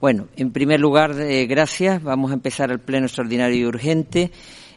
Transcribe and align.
Bueno, 0.00 0.28
en 0.36 0.52
primer 0.52 0.78
lugar, 0.78 1.20
eh, 1.20 1.46
gracias. 1.46 2.00
Vamos 2.00 2.30
a 2.30 2.34
empezar 2.34 2.70
el 2.70 2.78
pleno 2.78 3.06
extraordinario 3.06 3.56
y 3.56 3.66
urgente. 3.66 4.30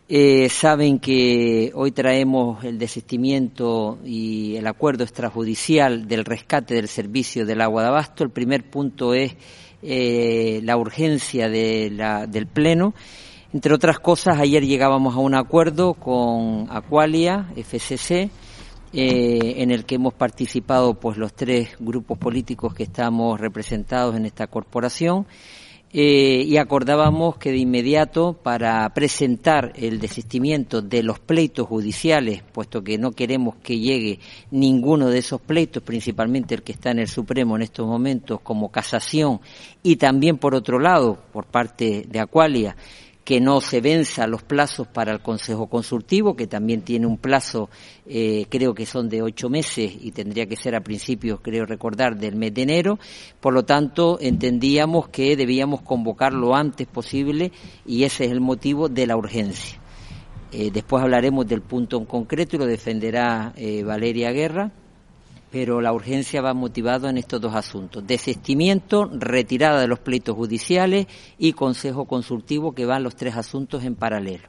Eh, 0.09 0.49
saben 0.49 0.97
que 0.97 1.71
hoy 1.75 1.91
traemos 1.91 2.63
el 2.63 2.79
desistimiento 2.79 3.99
y 4.03 4.55
el 4.55 4.65
acuerdo 4.65 5.03
extrajudicial 5.03 6.07
del 6.07 6.25
rescate 6.25 6.73
del 6.73 6.87
servicio 6.87 7.45
del 7.45 7.61
agua 7.61 7.83
de 7.83 7.87
abasto. 7.89 8.23
El 8.23 8.31
primer 8.31 8.67
punto 8.67 9.13
es 9.13 9.35
eh, 9.83 10.59
la 10.63 10.75
urgencia 10.75 11.49
de 11.49 11.91
la, 11.91 12.25
del 12.25 12.47
pleno. 12.47 12.95
Entre 13.53 13.75
otras 13.75 13.99
cosas, 13.99 14.39
ayer 14.39 14.65
llegábamos 14.65 15.13
a 15.13 15.19
un 15.19 15.35
acuerdo 15.35 15.93
con 15.93 16.65
Aqualia, 16.71 17.45
FCC, 17.55 18.31
eh, 18.93 19.55
en 19.57 19.71
el 19.71 19.85
que 19.85 19.95
hemos 19.95 20.13
participado 20.13 20.95
pues 20.95 21.17
los 21.17 21.33
tres 21.33 21.69
grupos 21.79 22.17
políticos 22.17 22.73
que 22.73 22.83
estamos 22.83 23.39
representados 23.39 24.15
en 24.15 24.25
esta 24.25 24.47
corporación 24.47 25.25
eh, 25.93 26.45
y 26.47 26.55
acordábamos 26.55 27.37
que 27.37 27.51
de 27.51 27.57
inmediato 27.57 28.31
para 28.31 28.87
presentar 28.93 29.73
el 29.75 29.99
desistimiento 29.99 30.81
de 30.81 31.03
los 31.03 31.19
pleitos 31.19 31.67
judiciales, 31.67 32.43
puesto 32.53 32.81
que 32.81 32.97
no 32.97 33.11
queremos 33.11 33.55
que 33.57 33.77
llegue 33.77 34.19
ninguno 34.51 35.09
de 35.09 35.19
esos 35.19 35.41
pleitos, 35.41 35.83
principalmente 35.83 36.55
el 36.55 36.63
que 36.63 36.71
está 36.71 36.91
en 36.91 36.99
el 36.99 37.09
Supremo 37.09 37.57
en 37.57 37.63
estos 37.63 37.85
momentos 37.85 38.39
como 38.39 38.71
casación 38.71 39.41
y 39.83 39.97
también 39.97 40.37
por 40.37 40.55
otro 40.55 40.79
lado 40.79 41.17
por 41.33 41.45
parte 41.45 42.05
de 42.07 42.19
Aqualia 42.21 42.77
que 43.23 43.39
no 43.39 43.61
se 43.61 43.81
venza 43.81 44.25
los 44.27 44.43
plazos 44.43 44.87
para 44.87 45.11
el 45.11 45.21
Consejo 45.21 45.67
Consultivo, 45.67 46.35
que 46.35 46.47
también 46.47 46.81
tiene 46.81 47.05
un 47.05 47.17
plazo, 47.17 47.69
eh, 48.07 48.45
creo 48.49 48.73
que 48.73 48.85
son 48.85 49.09
de 49.09 49.21
ocho 49.21 49.49
meses 49.49 49.93
y 49.99 50.11
tendría 50.11 50.47
que 50.47 50.55
ser 50.55 50.75
a 50.75 50.81
principios, 50.81 51.39
creo 51.41 51.65
recordar, 51.65 52.17
del 52.17 52.35
mes 52.35 52.53
de 52.53 52.63
enero. 52.63 52.99
Por 53.39 53.53
lo 53.53 53.63
tanto, 53.63 54.17
entendíamos 54.19 55.09
que 55.09 55.35
debíamos 55.35 55.81
convocar 55.81 56.33
lo 56.33 56.55
antes 56.55 56.87
posible 56.87 57.51
y 57.85 58.03
ese 58.03 58.25
es 58.25 58.31
el 58.31 58.41
motivo 58.41 58.89
de 58.89 59.07
la 59.07 59.17
urgencia. 59.17 59.79
Eh, 60.51 60.71
después 60.71 61.01
hablaremos 61.01 61.47
del 61.47 61.61
punto 61.61 61.97
en 61.97 62.05
concreto 62.05 62.55
y 62.55 62.59
lo 62.59 62.65
defenderá 62.65 63.53
eh, 63.55 63.83
Valeria 63.83 64.31
Guerra 64.31 64.71
pero 65.51 65.81
la 65.81 65.91
urgencia 65.91 66.41
va 66.41 66.53
motivada 66.53 67.09
en 67.09 67.17
estos 67.17 67.41
dos 67.41 67.53
asuntos. 67.53 68.07
Desestimiento, 68.07 69.09
retirada 69.11 69.81
de 69.81 69.87
los 69.87 69.99
pleitos 69.99 70.35
judiciales 70.35 71.07
y 71.37 71.51
consejo 71.53 72.05
consultivo, 72.05 72.71
que 72.71 72.85
van 72.85 73.03
los 73.03 73.15
tres 73.15 73.35
asuntos 73.35 73.83
en 73.83 73.95
paralelo. 73.95 74.47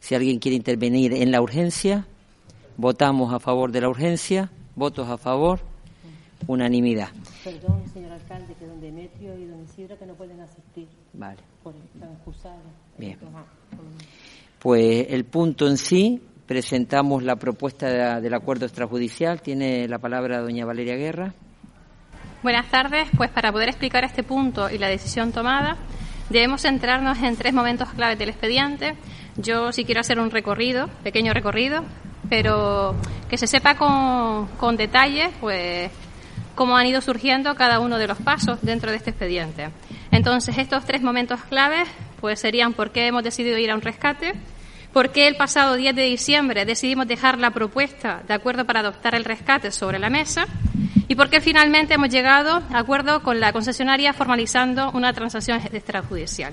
Si 0.00 0.14
alguien 0.14 0.38
quiere 0.38 0.56
intervenir 0.56 1.12
en 1.12 1.30
la 1.30 1.42
urgencia, 1.42 2.06
votamos 2.78 3.34
a 3.34 3.38
favor 3.38 3.70
de 3.70 3.82
la 3.82 3.90
urgencia. 3.90 4.50
Votos 4.74 5.10
a 5.10 5.18
favor. 5.18 5.60
Unanimidad. 6.46 7.10
Perdón, 7.44 7.82
señor 7.92 8.12
alcalde, 8.12 8.54
que 8.58 8.66
don 8.66 8.80
Demetrio 8.80 9.38
y 9.38 9.44
don 9.44 9.62
Isidro 9.62 9.98
que 9.98 10.06
no 10.06 10.14
pueden 10.14 10.40
asistir. 10.40 10.88
Vale. 11.12 11.38
Por, 11.62 11.74
están 11.94 12.12
excusados. 12.12 12.62
Bien. 12.96 13.18
Pues 14.58 15.06
el 15.10 15.26
punto 15.26 15.68
en 15.68 15.76
sí 15.76 16.22
presentamos 16.50 17.22
la 17.22 17.36
propuesta 17.36 18.20
del 18.20 18.34
acuerdo 18.34 18.66
extrajudicial. 18.66 19.40
Tiene 19.40 19.86
la 19.86 20.00
palabra 20.00 20.40
doña 20.40 20.66
Valeria 20.66 20.96
Guerra. 20.96 21.32
Buenas 22.42 22.66
tardes. 22.66 23.06
Pues 23.16 23.30
para 23.30 23.52
poder 23.52 23.68
explicar 23.68 24.02
este 24.02 24.24
punto 24.24 24.68
y 24.68 24.76
la 24.76 24.88
decisión 24.88 25.30
tomada, 25.30 25.76
debemos 26.28 26.62
centrarnos 26.62 27.22
en 27.22 27.36
tres 27.36 27.54
momentos 27.54 27.90
claves 27.90 28.18
del 28.18 28.30
expediente. 28.30 28.96
Yo 29.36 29.70
sí 29.70 29.84
quiero 29.84 30.00
hacer 30.00 30.18
un 30.18 30.32
recorrido, 30.32 30.88
pequeño 31.04 31.32
recorrido, 31.32 31.84
pero 32.28 32.96
que 33.28 33.38
se 33.38 33.46
sepa 33.46 33.76
con, 33.76 34.48
con 34.56 34.76
detalle, 34.76 35.30
pues 35.40 35.92
cómo 36.56 36.76
han 36.76 36.86
ido 36.86 37.00
surgiendo 37.00 37.54
cada 37.54 37.78
uno 37.78 37.96
de 37.96 38.08
los 38.08 38.18
pasos 38.18 38.58
dentro 38.60 38.90
de 38.90 38.96
este 38.96 39.10
expediente. 39.10 39.68
Entonces, 40.10 40.58
estos 40.58 40.84
tres 40.84 41.00
momentos 41.00 41.44
claves, 41.44 41.88
pues 42.20 42.40
serían 42.40 42.72
por 42.72 42.90
qué 42.90 43.06
hemos 43.06 43.22
decidido 43.22 43.56
ir 43.56 43.70
a 43.70 43.76
un 43.76 43.82
rescate, 43.82 44.32
¿Por 44.92 45.12
qué 45.12 45.28
el 45.28 45.36
pasado 45.36 45.76
10 45.76 45.94
de 45.94 46.02
diciembre 46.02 46.64
decidimos 46.64 47.06
dejar 47.06 47.38
la 47.38 47.52
propuesta 47.52 48.22
de 48.26 48.34
acuerdo 48.34 48.64
para 48.64 48.80
adoptar 48.80 49.14
el 49.14 49.24
rescate 49.24 49.70
sobre 49.70 50.00
la 50.00 50.10
mesa? 50.10 50.46
¿Y 51.06 51.14
por 51.14 51.30
qué 51.30 51.40
finalmente 51.40 51.94
hemos 51.94 52.08
llegado 52.08 52.62
a 52.72 52.78
acuerdo 52.78 53.22
con 53.22 53.38
la 53.38 53.52
concesionaria 53.52 54.12
formalizando 54.12 54.90
una 54.90 55.12
transacción 55.12 55.60
extrajudicial? 55.60 56.52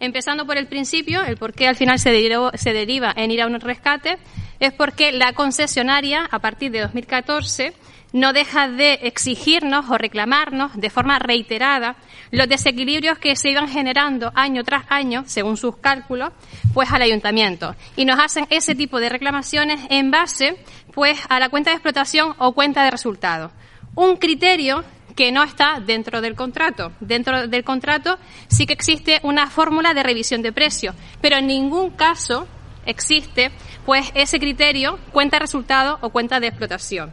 Empezando 0.00 0.44
por 0.44 0.56
el 0.56 0.66
principio, 0.66 1.22
el 1.22 1.36
por 1.36 1.52
qué 1.52 1.68
al 1.68 1.76
final 1.76 2.00
se, 2.00 2.10
se 2.54 2.72
deriva 2.72 3.12
en 3.16 3.30
ir 3.30 3.42
a 3.42 3.46
un 3.46 3.60
rescate, 3.60 4.18
es 4.58 4.72
porque 4.72 5.12
la 5.12 5.32
concesionaria, 5.32 6.28
a 6.30 6.38
partir 6.40 6.72
de 6.72 6.80
2014, 6.80 7.72
no 8.12 8.32
deja 8.32 8.68
de 8.68 8.94
exigirnos 9.02 9.90
o 9.90 9.98
reclamarnos 9.98 10.74
de 10.74 10.90
forma 10.90 11.18
reiterada 11.18 11.96
los 12.30 12.48
desequilibrios 12.48 13.18
que 13.18 13.36
se 13.36 13.50
iban 13.50 13.68
generando 13.68 14.32
año 14.34 14.64
tras 14.64 14.84
año, 14.88 15.24
según 15.26 15.56
sus 15.56 15.76
cálculos, 15.76 16.30
pues 16.74 16.90
al 16.90 17.02
ayuntamiento. 17.02 17.74
Y 17.96 18.04
nos 18.04 18.18
hacen 18.18 18.46
ese 18.50 18.74
tipo 18.74 19.00
de 19.00 19.08
reclamaciones 19.08 19.80
en 19.90 20.10
base, 20.10 20.56
pues, 20.92 21.18
a 21.28 21.38
la 21.38 21.48
cuenta 21.48 21.70
de 21.70 21.76
explotación 21.76 22.34
o 22.38 22.52
cuenta 22.52 22.84
de 22.84 22.90
resultados. 22.90 23.52
Un 23.94 24.16
criterio 24.16 24.84
que 25.16 25.32
no 25.32 25.42
está 25.42 25.80
dentro 25.84 26.20
del 26.20 26.36
contrato. 26.36 26.92
Dentro 27.00 27.48
del 27.48 27.64
contrato 27.64 28.18
sí 28.46 28.66
que 28.66 28.72
existe 28.72 29.18
una 29.24 29.50
fórmula 29.50 29.92
de 29.92 30.04
revisión 30.04 30.42
de 30.42 30.52
precios, 30.52 30.94
pero 31.20 31.36
en 31.36 31.48
ningún 31.48 31.90
caso 31.90 32.46
existe, 32.86 33.50
pues, 33.84 34.10
ese 34.14 34.38
criterio, 34.38 34.98
cuenta 35.12 35.36
de 35.36 35.40
resultado 35.40 35.98
o 36.02 36.10
cuenta 36.10 36.40
de 36.40 36.46
explotación. 36.46 37.12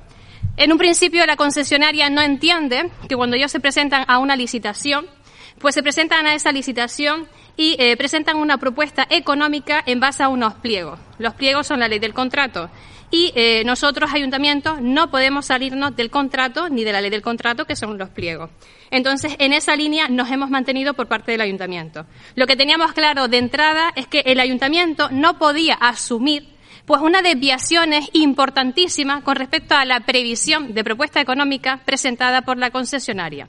En 0.58 0.72
un 0.72 0.78
principio 0.78 1.26
la 1.26 1.36
concesionaria 1.36 2.10
no 2.10 2.22
entiende 2.22 2.90
que 3.10 3.16
cuando 3.16 3.36
ellos 3.36 3.52
se 3.52 3.60
presentan 3.60 4.06
a 4.08 4.20
una 4.20 4.38
licitación, 4.38 5.06
pues 5.60 5.76
se 5.76 5.84
presentan 5.84 6.28
a 6.28 6.34
esa 6.34 6.54
licitación 6.54 7.28
y 7.58 7.76
eh, 7.78 7.98
presentan 7.98 8.38
una 8.38 8.58
propuesta 8.58 9.06
económica 9.10 9.84
en 9.86 10.00
base 10.00 10.24
a 10.24 10.30
unos 10.30 10.54
pliegos. 10.56 10.98
Los 11.20 11.34
pliegos 11.34 11.68
son 11.68 11.82
la 11.82 11.90
ley 11.90 12.00
del 12.00 12.14
contrato 12.14 12.70
y 13.12 13.34
eh, 13.36 13.64
nosotros, 13.66 14.12
ayuntamientos, 14.14 14.82
no 14.82 15.12
podemos 15.12 15.46
salirnos 15.46 15.96
del 15.96 16.10
contrato 16.10 16.70
ni 16.70 16.84
de 16.84 16.92
la 16.94 17.02
ley 17.02 17.10
del 17.10 17.22
contrato, 17.22 17.66
que 17.66 17.76
son 17.76 17.98
los 17.98 18.10
pliegos. 18.10 18.50
Entonces, 18.92 19.36
en 19.40 19.54
esa 19.54 19.76
línea 19.76 20.08
nos 20.08 20.32
hemos 20.32 20.50
mantenido 20.50 20.94
por 20.94 21.08
parte 21.08 21.32
del 21.32 21.42
ayuntamiento. 21.42 22.06
Lo 22.36 22.48
que 22.48 22.56
teníamos 22.56 22.94
claro 22.94 23.28
de 23.28 23.38
entrada 23.38 23.92
es 23.96 24.08
que 24.08 24.22
el 24.26 24.40
ayuntamiento 24.40 25.10
no 25.12 25.38
podía 25.38 25.76
asumir 25.76 26.55
pues 26.86 27.02
una 27.02 27.22
desviación 27.22 27.94
es 27.94 28.10
importantísima 28.14 29.22
con 29.22 29.36
respecto 29.36 29.76
a 29.76 29.86
la 29.86 30.02
previsión 30.02 30.74
de 30.74 30.84
propuesta 30.84 31.20
económica 31.20 31.80
presentada 31.86 32.44
por 32.44 32.58
la 32.58 32.72
concesionaria. 32.72 33.48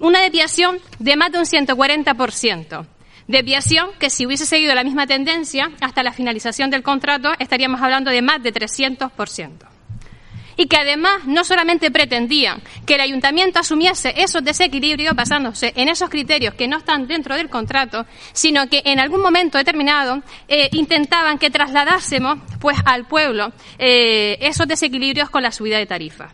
Una 0.00 0.20
desviación 0.20 0.78
de 0.98 1.16
más 1.16 1.32
de 1.32 1.38
un 1.38 1.44
140%. 1.44 2.86
Desviación 3.28 3.88
que 3.98 4.10
si 4.10 4.26
hubiese 4.26 4.46
seguido 4.46 4.74
la 4.74 4.84
misma 4.84 5.06
tendencia 5.06 5.70
hasta 5.80 6.02
la 6.02 6.12
finalización 6.12 6.70
del 6.70 6.82
contrato 6.82 7.32
estaríamos 7.38 7.82
hablando 7.82 8.10
de 8.10 8.22
más 8.22 8.42
de 8.42 8.54
300% 8.54 9.75
y 10.56 10.66
que 10.66 10.76
además 10.76 11.24
no 11.26 11.44
solamente 11.44 11.90
pretendían 11.90 12.62
que 12.86 12.94
el 12.94 13.00
ayuntamiento 13.00 13.58
asumiese 13.58 14.14
esos 14.16 14.42
desequilibrios 14.42 15.14
basándose 15.14 15.72
en 15.76 15.88
esos 15.88 16.10
criterios 16.10 16.54
que 16.54 16.68
no 16.68 16.78
están 16.78 17.06
dentro 17.06 17.36
del 17.36 17.48
contrato, 17.48 18.06
sino 18.32 18.68
que 18.68 18.82
en 18.84 19.00
algún 19.00 19.20
momento 19.20 19.58
determinado 19.58 20.22
eh, 20.48 20.68
intentaban 20.72 21.38
que 21.38 21.50
trasladásemos 21.50 22.38
pues 22.60 22.78
al 22.84 23.06
pueblo 23.06 23.52
eh, 23.78 24.38
esos 24.40 24.66
desequilibrios 24.66 25.30
con 25.30 25.42
la 25.42 25.52
subida 25.52 25.78
de 25.78 25.86
tarifas. 25.86 26.32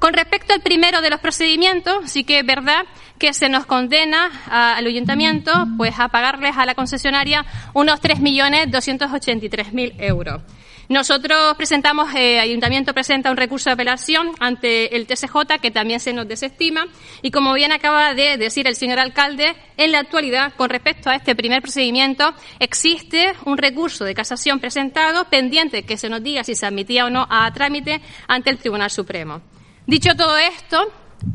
Con 0.00 0.14
respecto 0.14 0.54
al 0.54 0.62
primero 0.62 1.02
de 1.02 1.10
los 1.10 1.20
procedimientos, 1.20 2.10
sí 2.10 2.24
que 2.24 2.38
es 2.38 2.46
verdad 2.46 2.86
que 3.18 3.34
se 3.34 3.50
nos 3.50 3.66
condena 3.66 4.30
al 4.48 4.86
ayuntamiento 4.86 5.52
pues 5.76 5.94
a 5.98 6.08
pagarles 6.08 6.56
a 6.56 6.64
la 6.64 6.74
concesionaria 6.74 7.44
unos 7.74 8.00
3.283.000 8.00 9.96
euros. 9.98 10.40
Nosotros 10.88 11.54
presentamos, 11.56 12.12
el 12.14 12.20
eh, 12.20 12.40
Ayuntamiento 12.40 12.92
presenta 12.92 13.30
un 13.30 13.36
recurso 13.36 13.70
de 13.70 13.74
apelación 13.74 14.32
ante 14.40 14.96
el 14.96 15.06
TSJ 15.06 15.60
que 15.62 15.70
también 15.70 16.00
se 16.00 16.12
nos 16.12 16.26
desestima 16.26 16.86
y 17.22 17.30
como 17.30 17.54
bien 17.54 17.70
acaba 17.70 18.12
de 18.12 18.36
decir 18.38 18.66
el 18.66 18.74
señor 18.74 18.98
alcalde, 18.98 19.54
en 19.76 19.92
la 19.92 20.00
actualidad, 20.00 20.52
con 20.56 20.68
respecto 20.68 21.08
a 21.08 21.14
este 21.14 21.36
primer 21.36 21.62
procedimiento, 21.62 22.34
existe 22.58 23.34
un 23.44 23.56
recurso 23.56 24.04
de 24.04 24.14
casación 24.14 24.58
presentado 24.58 25.26
pendiente 25.26 25.84
que 25.84 25.96
se 25.96 26.08
nos 26.08 26.24
diga 26.24 26.42
si 26.42 26.56
se 26.56 26.66
admitía 26.66 27.04
o 27.04 27.10
no 27.10 27.24
a 27.30 27.52
trámite 27.52 28.00
ante 28.26 28.50
el 28.50 28.58
Tribunal 28.58 28.90
Supremo. 28.90 29.42
Dicho 29.90 30.14
todo 30.14 30.38
esto, 30.38 30.86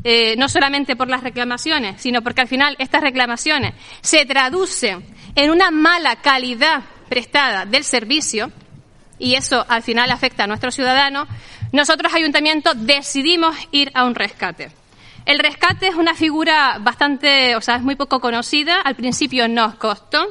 eh, 0.05 0.37
no 0.37 0.47
solamente 0.47 0.95
por 0.95 1.09
las 1.09 1.23
reclamaciones, 1.23 2.01
sino 2.01 2.21
porque 2.21 2.39
al 2.39 2.47
final 2.47 2.77
estas 2.79 3.01
reclamaciones 3.01 3.73
se 3.99 4.25
traducen 4.25 5.05
en 5.35 5.51
una 5.51 5.71
mala 5.71 6.15
calidad 6.21 6.81
prestada 7.09 7.65
del 7.65 7.83
servicio, 7.83 8.53
y 9.19 9.35
eso 9.35 9.65
al 9.67 9.83
final 9.83 10.09
afecta 10.09 10.45
a 10.45 10.47
nuestros 10.47 10.73
ciudadanos, 10.73 11.27
nosotros, 11.73 12.13
ayuntamiento, 12.13 12.73
decidimos 12.75 13.57
ir 13.73 13.91
a 13.93 14.05
un 14.05 14.15
rescate. 14.15 14.71
El 15.25 15.39
rescate 15.39 15.89
es 15.89 15.95
una 15.95 16.15
figura 16.15 16.77
bastante, 16.79 17.57
o 17.57 17.61
sea, 17.61 17.75
es 17.75 17.81
muy 17.81 17.97
poco 17.97 18.21
conocida, 18.21 18.79
al 18.79 18.95
principio 18.95 19.49
nos 19.49 19.75
costó, 19.75 20.27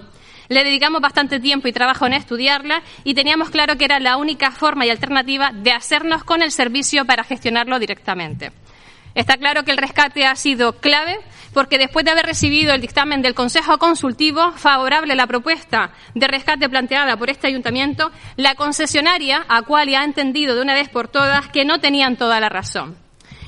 le 0.48 0.64
dedicamos 0.64 1.00
bastante 1.00 1.40
tiempo 1.40 1.68
y 1.68 1.72
trabajo 1.72 2.06
en 2.06 2.14
estudiarla 2.14 2.82
y 3.04 3.14
teníamos 3.14 3.50
claro 3.50 3.76
que 3.76 3.84
era 3.84 4.00
la 4.00 4.16
única 4.16 4.50
forma 4.50 4.86
y 4.86 4.90
alternativa 4.90 5.50
de 5.52 5.72
hacernos 5.72 6.24
con 6.24 6.42
el 6.42 6.50
servicio 6.50 7.04
para 7.04 7.24
gestionarlo 7.24 7.78
directamente. 7.78 8.52
Está 9.14 9.36
claro 9.36 9.62
que 9.62 9.70
el 9.70 9.78
rescate 9.78 10.26
ha 10.26 10.34
sido 10.34 10.80
clave 10.80 11.18
porque 11.52 11.78
después 11.78 12.04
de 12.04 12.10
haber 12.10 12.26
recibido 12.26 12.74
el 12.74 12.80
dictamen 12.80 13.22
del 13.22 13.34
Consejo 13.34 13.78
Consultivo 13.78 14.52
favorable 14.52 15.12
a 15.12 15.16
la 15.16 15.28
propuesta 15.28 15.92
de 16.14 16.26
rescate 16.26 16.68
planteada 16.68 17.16
por 17.16 17.30
este 17.30 17.46
ayuntamiento, 17.46 18.10
la 18.36 18.56
concesionaria, 18.56 19.44
Aqualia, 19.48 20.00
ha 20.00 20.04
entendido 20.04 20.56
de 20.56 20.62
una 20.62 20.74
vez 20.74 20.88
por 20.88 21.06
todas 21.06 21.46
que 21.48 21.64
no 21.64 21.78
tenían 21.78 22.16
toda 22.16 22.40
la 22.40 22.48
razón 22.48 23.03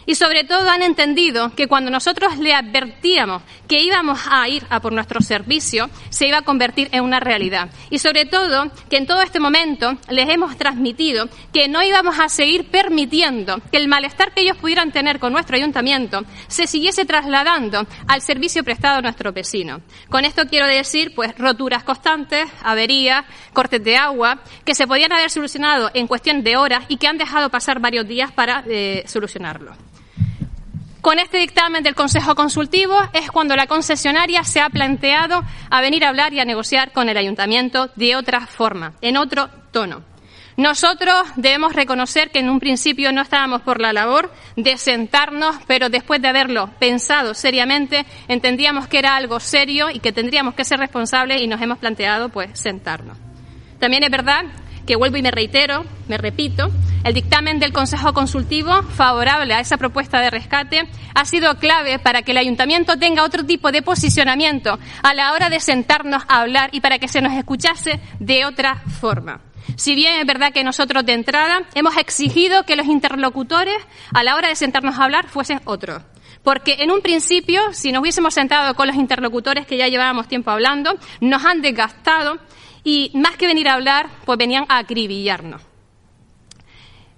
y 0.06 0.14
sobre 0.14 0.44
todo 0.44 0.70
han 0.70 0.82
entendido 0.82 1.55
que 1.55 1.67
cuando 1.67 1.91
nosotros 1.91 2.38
le 2.38 2.55
advertíamos 2.55 3.43
que 3.69 3.81
íbamos 3.81 4.20
a 4.31 4.49
ir 4.49 4.64
a 4.70 4.81
por 4.81 4.93
nuestro 4.93 5.20
servicio, 5.20 5.91
se 6.11 6.29
iba 6.29 6.38
a 6.38 6.43
convertir 6.43 6.88
en 6.93 7.03
una 7.03 7.20
realidad. 7.20 7.69
Y 7.91 7.99
sobre 7.99 8.25
todo 8.25 8.70
que 8.88 8.97
en 8.97 9.06
todo 9.06 9.23
este 9.23 9.41
momento 9.41 9.99
les 10.08 10.29
hemos 10.29 10.56
transmitido 10.56 11.29
que 11.53 11.69
no 11.69 11.82
íbamos 11.82 12.19
a 12.19 12.29
seguir 12.29 12.70
permitiendo 12.70 13.61
que 13.70 13.79
el 13.79 13.88
malestar 13.88 14.32
que 14.32 14.43
ellos 14.43 14.56
pudieran 14.56 14.93
tener 14.93 15.19
con 15.19 15.32
nuestro 15.32 15.56
ayuntamiento 15.56 16.25
se 16.47 16.67
siguiese 16.67 17.05
trasladando 17.05 17.87
al 18.06 18.23
servicio 18.23 18.64
prestado 18.64 18.99
a 18.99 19.02
nuestro 19.02 19.32
vecino. 19.32 19.81
Con 20.09 20.25
esto 20.25 20.44
quiero 20.49 20.67
decir, 20.67 21.14
pues, 21.14 21.37
roturas 21.37 21.82
constantes, 21.82 22.47
averías, 22.62 23.25
cortes 23.52 23.82
de 23.82 23.97
agua, 23.97 24.41
que 24.64 24.75
se 24.75 24.87
podían 24.87 25.12
haber 25.12 25.31
solucionado 25.31 25.91
en 25.94 26.06
cuestión 26.06 26.43
de 26.43 26.56
horas 26.56 26.85
y 26.88 26.97
que 26.97 27.09
han 27.09 27.19
dejado 27.19 27.50
pasar 27.50 27.81
varios 27.81 28.06
días 28.06 28.31
para 28.32 28.64
eh, 28.69 29.05
solucionarlo. 29.06 29.75
Con 31.06 31.20
este 31.20 31.38
dictamen 31.38 31.85
del 31.85 31.94
Consejo 31.94 32.35
Consultivo 32.35 32.99
es 33.12 33.31
cuando 33.31 33.55
la 33.55 33.69
concesionaria 33.69 34.43
se 34.43 34.61
ha 34.61 34.69
planteado 34.69 35.44
a 35.70 35.81
venir 35.81 36.05
a 36.05 36.08
hablar 36.08 36.35
y 36.35 36.41
a 36.41 36.44
negociar 36.44 36.91
con 36.91 37.08
el 37.08 37.17
Ayuntamiento 37.17 37.91
de 37.94 38.17
otra 38.17 38.49
forma, 38.49 38.94
en 39.00 39.17
otro 39.17 39.49
tono. 39.70 40.03
Nosotros 40.56 41.14
debemos 41.37 41.75
reconocer 41.75 42.32
que 42.32 42.41
en 42.41 42.50
un 42.50 42.58
principio 42.58 43.12
no 43.12 43.23
estábamos 43.23 43.62
por 43.62 43.81
la 43.81 43.93
labor 43.93 44.32
de 44.56 44.76
sentarnos, 44.79 45.55
pero 45.69 45.91
después 45.91 46.20
de 46.20 46.26
haberlo 46.26 46.70
pensado 46.81 47.35
seriamente, 47.35 48.05
entendíamos 48.26 48.88
que 48.88 48.99
era 48.99 49.14
algo 49.14 49.38
serio 49.38 49.91
y 49.91 50.00
que 50.00 50.11
tendríamos 50.11 50.55
que 50.55 50.64
ser 50.64 50.81
responsables 50.81 51.41
y 51.41 51.47
nos 51.47 51.62
hemos 51.62 51.79
planteado 51.79 52.31
pues 52.31 52.50
sentarnos. 52.59 53.17
También 53.79 54.02
es 54.02 54.11
verdad 54.11 54.44
que 54.87 54.97
vuelvo 54.97 55.17
y 55.17 55.23
me 55.23 55.31
reitero, 55.31 55.85
me 56.09 56.17
repito, 56.17 56.71
el 57.05 57.15
dictamen 57.15 57.59
del 57.59 57.73
Consejo 57.73 58.12
Consultivo 58.12 58.83
favorable 58.83 59.53
a 59.53 59.61
esa 59.61 59.77
propuesta 59.77 60.21
de 60.21 60.31
rescate 60.31 60.88
ha 61.15 61.25
sido 61.25 61.56
clave 61.59 61.99
para 61.99 62.23
que 62.23 62.33
el 62.33 62.38
Ayuntamiento 62.38 62.97
tenga 62.97 63.25
otro 63.25 63.44
tipo 63.44 63.73
de 63.73 63.83
posicionamiento 63.83 64.79
a 65.03 65.15
la 65.15 65.33
hora 65.33 65.50
de 65.50 65.61
sentarnos 65.61 66.23
a 66.29 66.41
hablar 66.41 66.71
y 66.73 66.81
para 66.81 66.99
que 66.99 67.09
se 67.09 67.21
nos 67.21 67.33
escuchase 67.33 68.00
de 68.21 68.44
otra 68.47 68.77
forma. 69.00 69.41
Si 69.77 69.94
bien 69.94 70.21
es 70.21 70.27
verdad 70.27 70.53
que 70.53 70.65
nosotros 70.65 71.05
de 71.05 71.12
entrada 71.12 71.62
hemos 71.75 71.97
exigido 71.97 72.65
que 72.65 72.77
los 72.77 72.87
interlocutores 72.87 73.77
a 74.15 74.23
la 74.23 74.37
hora 74.37 74.49
de 74.49 74.56
sentarnos 74.56 74.99
a 74.99 75.05
hablar 75.05 75.29
fuesen 75.29 75.61
otros. 75.65 76.03
Porque 76.43 76.77
en 76.79 76.93
un 76.93 77.00
principio, 77.00 77.61
si 77.73 77.91
nos 77.91 78.03
hubiésemos 78.03 78.33
sentado 78.33 78.75
con 78.75 78.87
los 78.87 78.97
interlocutores 78.97 79.67
que 79.67 79.77
ya 79.77 79.88
llevábamos 79.88 80.29
tiempo 80.29 80.53
hablando, 80.53 80.97
nos 81.21 81.44
han 81.44 81.61
desgastado 81.61 82.38
y 82.87 83.11
más 83.15 83.37
que 83.37 83.49
venir 83.49 83.69
a 83.69 83.75
hablar, 83.75 84.09
pues 84.25 84.38
venían 84.38 84.65
a 84.69 84.79
acribillarnos. 84.79 85.61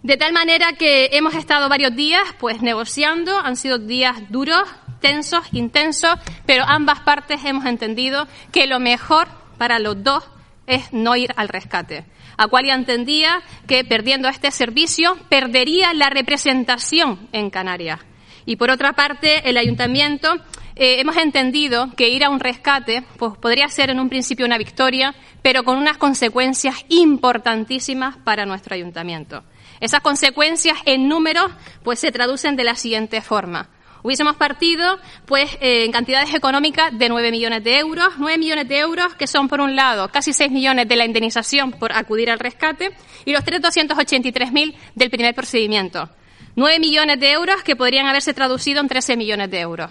De 0.02 0.16
tal 0.16 0.32
manera 0.32 0.72
que 0.72 1.10
hemos 1.12 1.34
estado 1.34 1.68
varios 1.68 1.94
días 1.94 2.22
pues 2.38 2.62
negociando, 2.62 3.38
han 3.38 3.54
sido 3.54 3.76
días 3.76 4.16
duros, 4.30 4.66
tensos, 5.02 5.44
intensos, 5.52 6.14
pero 6.46 6.64
ambas 6.66 7.00
partes 7.00 7.44
hemos 7.44 7.66
entendido 7.66 8.26
que 8.50 8.66
lo 8.66 8.80
mejor 8.80 9.28
para 9.58 9.78
los 9.78 10.02
dos 10.02 10.24
es 10.66 10.90
no 10.94 11.16
ir 11.16 11.34
al 11.36 11.48
rescate. 11.48 12.06
Aqualia 12.38 12.74
entendía 12.74 13.42
que 13.66 13.84
perdiendo 13.84 14.28
este 14.28 14.50
servicio 14.50 15.18
perdería 15.28 15.92
la 15.92 16.08
representación 16.08 17.28
en 17.32 17.50
Canarias. 17.50 18.00
Y 18.46 18.56
por 18.56 18.70
otra 18.70 18.94
parte, 18.94 19.50
el 19.50 19.58
ayuntamiento 19.58 20.34
eh, 20.78 21.00
hemos 21.00 21.16
entendido 21.16 21.90
que 21.96 22.08
ir 22.08 22.24
a 22.24 22.30
un 22.30 22.38
rescate 22.38 23.02
pues, 23.16 23.36
podría 23.36 23.68
ser 23.68 23.90
en 23.90 23.98
un 23.98 24.08
principio 24.08 24.46
una 24.46 24.58
victoria, 24.58 25.14
pero 25.42 25.64
con 25.64 25.76
unas 25.76 25.98
consecuencias 25.98 26.84
importantísimas 26.88 28.16
para 28.18 28.46
nuestro 28.46 28.74
ayuntamiento. 28.74 29.42
Esas 29.80 30.00
consecuencias 30.00 30.78
en 30.84 31.08
números 31.08 31.50
pues, 31.82 31.98
se 31.98 32.12
traducen 32.12 32.54
de 32.54 32.64
la 32.64 32.76
siguiente 32.76 33.20
forma. 33.20 33.70
Hubiésemos 34.04 34.36
partido 34.36 35.00
pues, 35.26 35.50
eh, 35.60 35.84
en 35.84 35.90
cantidades 35.90 36.32
económicas 36.32 36.96
de 36.96 37.08
9 37.08 37.32
millones 37.32 37.64
de 37.64 37.78
euros, 37.78 38.14
9 38.16 38.38
millones 38.38 38.68
de 38.68 38.78
euros 38.78 39.14
que 39.16 39.26
son, 39.26 39.48
por 39.48 39.60
un 39.60 39.74
lado, 39.74 40.08
casi 40.12 40.32
6 40.32 40.52
millones 40.52 40.86
de 40.86 40.94
la 40.94 41.04
indemnización 41.04 41.72
por 41.72 41.92
acudir 41.92 42.30
al 42.30 42.38
rescate 42.38 42.92
y 43.24 43.32
los 43.32 43.44
3.283.000 43.44 44.76
del 44.94 45.10
primer 45.10 45.34
procedimiento. 45.34 46.08
9 46.54 46.78
millones 46.78 47.18
de 47.18 47.32
euros 47.32 47.62
que 47.64 47.74
podrían 47.74 48.06
haberse 48.06 48.32
traducido 48.32 48.80
en 48.80 48.86
13 48.86 49.16
millones 49.16 49.50
de 49.50 49.60
euros 49.60 49.90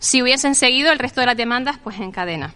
si 0.00 0.22
hubiesen 0.22 0.56
seguido 0.56 0.90
el 0.90 0.98
resto 0.98 1.20
de 1.20 1.26
las 1.26 1.36
demandas 1.36 1.78
pues 1.78 2.00
en 2.00 2.10
cadena. 2.10 2.54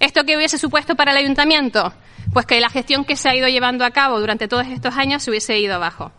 ¿Esto 0.00 0.24
qué 0.24 0.36
hubiese 0.36 0.58
supuesto 0.58 0.96
para 0.96 1.12
el 1.12 1.18
ayuntamiento? 1.18 1.92
Pues 2.32 2.46
que 2.46 2.58
la 2.60 2.70
gestión 2.70 3.04
que 3.04 3.14
se 3.14 3.28
ha 3.28 3.36
ido 3.36 3.46
llevando 3.46 3.84
a 3.84 3.92
cabo 3.92 4.18
durante 4.18 4.48
todos 4.48 4.66
estos 4.66 4.96
años 4.96 5.22
se 5.22 5.30
hubiese 5.30 5.58
ido 5.60 5.76
abajo. 5.76 6.10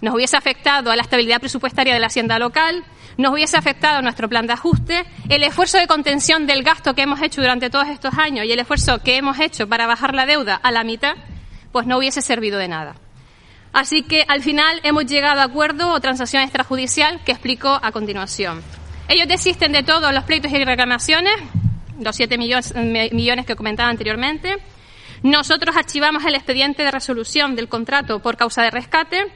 Nos 0.00 0.14
hubiese 0.14 0.36
afectado 0.36 0.90
a 0.90 0.96
la 0.96 1.02
estabilidad 1.02 1.40
presupuestaria 1.40 1.94
de 1.94 2.00
la 2.00 2.08
hacienda 2.08 2.38
local, 2.38 2.84
nos 3.16 3.32
hubiese 3.32 3.56
afectado 3.56 3.98
a 3.98 4.02
nuestro 4.02 4.28
plan 4.28 4.46
de 4.46 4.52
ajuste, 4.52 5.04
el 5.28 5.42
esfuerzo 5.42 5.78
de 5.78 5.86
contención 5.86 6.46
del 6.46 6.62
gasto 6.62 6.94
que 6.94 7.02
hemos 7.02 7.22
hecho 7.22 7.40
durante 7.40 7.70
todos 7.70 7.88
estos 7.88 8.16
años 8.18 8.44
y 8.46 8.52
el 8.52 8.60
esfuerzo 8.60 9.02
que 9.02 9.16
hemos 9.16 9.40
hecho 9.40 9.68
para 9.68 9.86
bajar 9.86 10.14
la 10.14 10.26
deuda 10.26 10.54
a 10.54 10.70
la 10.70 10.84
mitad, 10.84 11.14
pues 11.72 11.86
no 11.86 11.98
hubiese 11.98 12.20
servido 12.20 12.58
de 12.58 12.68
nada. 12.68 12.96
Así 13.72 14.02
que 14.02 14.24
al 14.28 14.42
final 14.42 14.80
hemos 14.82 15.06
llegado 15.06 15.40
a 15.40 15.44
acuerdo 15.44 15.90
o 15.90 16.00
transacción 16.00 16.42
extrajudicial 16.42 17.24
que 17.24 17.32
explico 17.32 17.80
a 17.82 17.92
continuación. 17.92 18.62
Ellos 19.08 19.28
desisten 19.28 19.72
de 19.72 19.82
todos 19.82 20.12
los 20.12 20.24
pleitos 20.24 20.52
y 20.52 20.64
reclamaciones, 20.64 21.34
los 22.00 22.16
7 22.16 22.38
millones, 22.38 22.74
millones 23.12 23.46
que 23.46 23.56
comentaba 23.56 23.90
anteriormente. 23.90 24.56
Nosotros 25.22 25.76
archivamos 25.76 26.24
el 26.24 26.34
expediente 26.34 26.82
de 26.82 26.90
resolución 26.90 27.54
del 27.54 27.68
contrato 27.68 28.20
por 28.20 28.36
causa 28.36 28.62
de 28.62 28.70
rescate. 28.70 29.26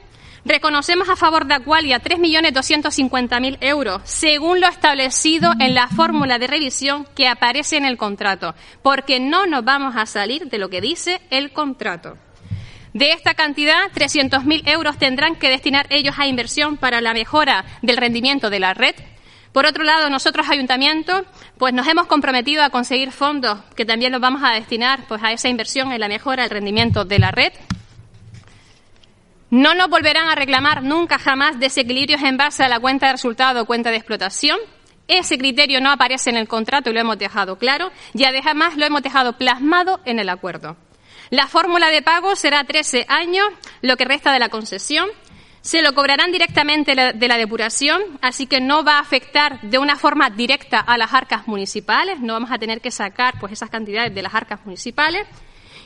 Reconocemos 0.45 1.09
a 1.09 1.15
favor 1.15 1.45
de 1.45 1.55
Aqualia 1.55 2.01
3.250.000 2.01 3.57
euros, 3.61 4.01
según 4.05 4.61
lo 4.61 4.67
establecido 4.67 5.51
en 5.59 5.75
la 5.75 5.87
fórmula 5.87 6.39
de 6.39 6.47
revisión 6.47 7.05
que 7.15 7.27
aparece 7.27 7.77
en 7.77 7.85
el 7.85 7.97
contrato, 7.97 8.55
porque 8.81 9.19
no 9.19 9.45
nos 9.45 9.65
vamos 9.65 9.95
a 9.95 10.05
salir 10.05 10.47
de 10.47 10.57
lo 10.57 10.69
que 10.69 10.81
dice 10.81 11.21
el 11.29 11.51
contrato. 11.51 12.17
De 12.93 13.11
esta 13.11 13.33
cantidad, 13.33 13.91
300.000 13.93 14.67
euros 14.69 14.97
tendrán 14.97 15.35
que 15.35 15.49
destinar 15.49 15.85
ellos 15.89 16.15
a 16.17 16.27
inversión 16.27 16.77
para 16.77 17.01
la 17.01 17.13
mejora 17.13 17.65
del 17.81 17.97
rendimiento 17.97 18.49
de 18.49 18.59
la 18.59 18.73
red 18.73 18.95
Por 19.51 19.65
otro 19.65 19.83
lado, 19.83 20.09
nosotros, 20.09 20.47
ayuntamientos, 20.49 21.23
pues 21.57 21.73
nos 21.73 21.87
hemos 21.87 22.07
comprometido 22.07 22.63
a 22.63 22.69
conseguir 22.69 23.11
fondos 23.11 23.59
que 23.75 23.85
también 23.85 24.11
los 24.11 24.21
vamos 24.21 24.41
a 24.43 24.53
destinar 24.53 25.07
pues, 25.07 25.23
a 25.23 25.31
esa 25.31 25.49
inversión 25.49 25.91
en 25.91 25.99
la 25.99 26.07
mejora 26.07 26.43
del 26.43 26.51
rendimiento 26.51 27.05
de 27.05 27.19
la 27.19 27.31
red. 27.31 27.53
No 29.49 29.73
nos 29.73 29.89
volverán 29.89 30.27
a 30.27 30.35
reclamar 30.35 30.83
nunca 30.83 31.17
jamás 31.17 31.59
desequilibrios 31.59 32.21
en 32.21 32.35
base 32.35 32.63
a 32.63 32.67
la 32.67 32.79
cuenta 32.79 33.07
de 33.07 33.13
resultado 33.13 33.61
o 33.61 33.65
cuenta 33.65 33.91
de 33.91 33.97
explotación. 33.97 34.59
Ese 35.07 35.37
criterio 35.37 35.79
no 35.79 35.89
aparece 35.89 36.29
en 36.29 36.35
el 36.35 36.49
contrato 36.49 36.89
y 36.89 36.93
lo 36.93 36.99
hemos 36.99 37.17
dejado 37.17 37.57
claro 37.57 37.91
y 38.13 38.25
además 38.25 38.75
lo 38.75 38.85
hemos 38.85 39.01
dejado 39.01 39.37
plasmado 39.37 40.01
en 40.03 40.19
el 40.19 40.27
acuerdo. 40.27 40.75
La 41.29 41.47
fórmula 41.47 41.89
de 41.89 42.01
pago 42.01 42.35
será 42.35 42.63
13 42.65 43.05
años, 43.07 43.47
lo 43.81 43.95
que 43.95 44.05
resta 44.05 44.31
de 44.31 44.39
la 44.39 44.49
concesión, 44.49 45.07
se 45.67 45.81
lo 45.81 45.93
cobrarán 45.93 46.31
directamente 46.31 46.95
de 46.95 47.27
la 47.27 47.37
depuración, 47.37 48.01
así 48.21 48.47
que 48.47 48.61
no 48.61 48.85
va 48.85 48.93
a 48.93 49.01
afectar 49.01 49.59
de 49.59 49.77
una 49.77 49.97
forma 49.97 50.29
directa 50.29 50.79
a 50.79 50.97
las 50.97 51.13
arcas 51.13 51.45
municipales, 51.45 52.21
no 52.21 52.31
vamos 52.31 52.51
a 52.53 52.57
tener 52.57 52.79
que 52.79 52.89
sacar 52.89 53.33
pues 53.37 53.51
esas 53.51 53.69
cantidades 53.69 54.15
de 54.15 54.21
las 54.21 54.33
arcas 54.33 54.61
municipales. 54.63 55.27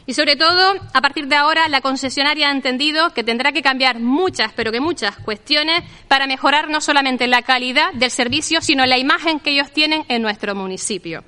Y 0.05 0.13
sobre 0.13 0.35
todo, 0.35 0.75
a 0.93 1.01
partir 1.01 1.25
de 1.25 1.35
ahora, 1.35 1.67
la 1.67 1.81
concesionaria 1.81 2.49
ha 2.49 2.51
entendido 2.51 3.11
que 3.15 3.23
tendrá 3.23 3.53
que 3.53 3.63
cambiar 3.63 3.99
muchas, 3.99 4.53
pero 4.53 4.71
que 4.71 4.79
muchas 4.79 5.17
cuestiones 5.17 5.81
para 6.07 6.27
mejorar 6.27 6.69
no 6.69 6.79
solamente 6.79 7.25
la 7.25 7.41
calidad 7.41 7.91
del 7.93 8.11
servicio, 8.11 8.61
sino 8.61 8.85
la 8.85 8.99
imagen 8.99 9.39
que 9.39 9.49
ellos 9.49 9.71
tienen 9.71 10.05
en 10.09 10.21
nuestro 10.21 10.53
municipio. 10.53 11.23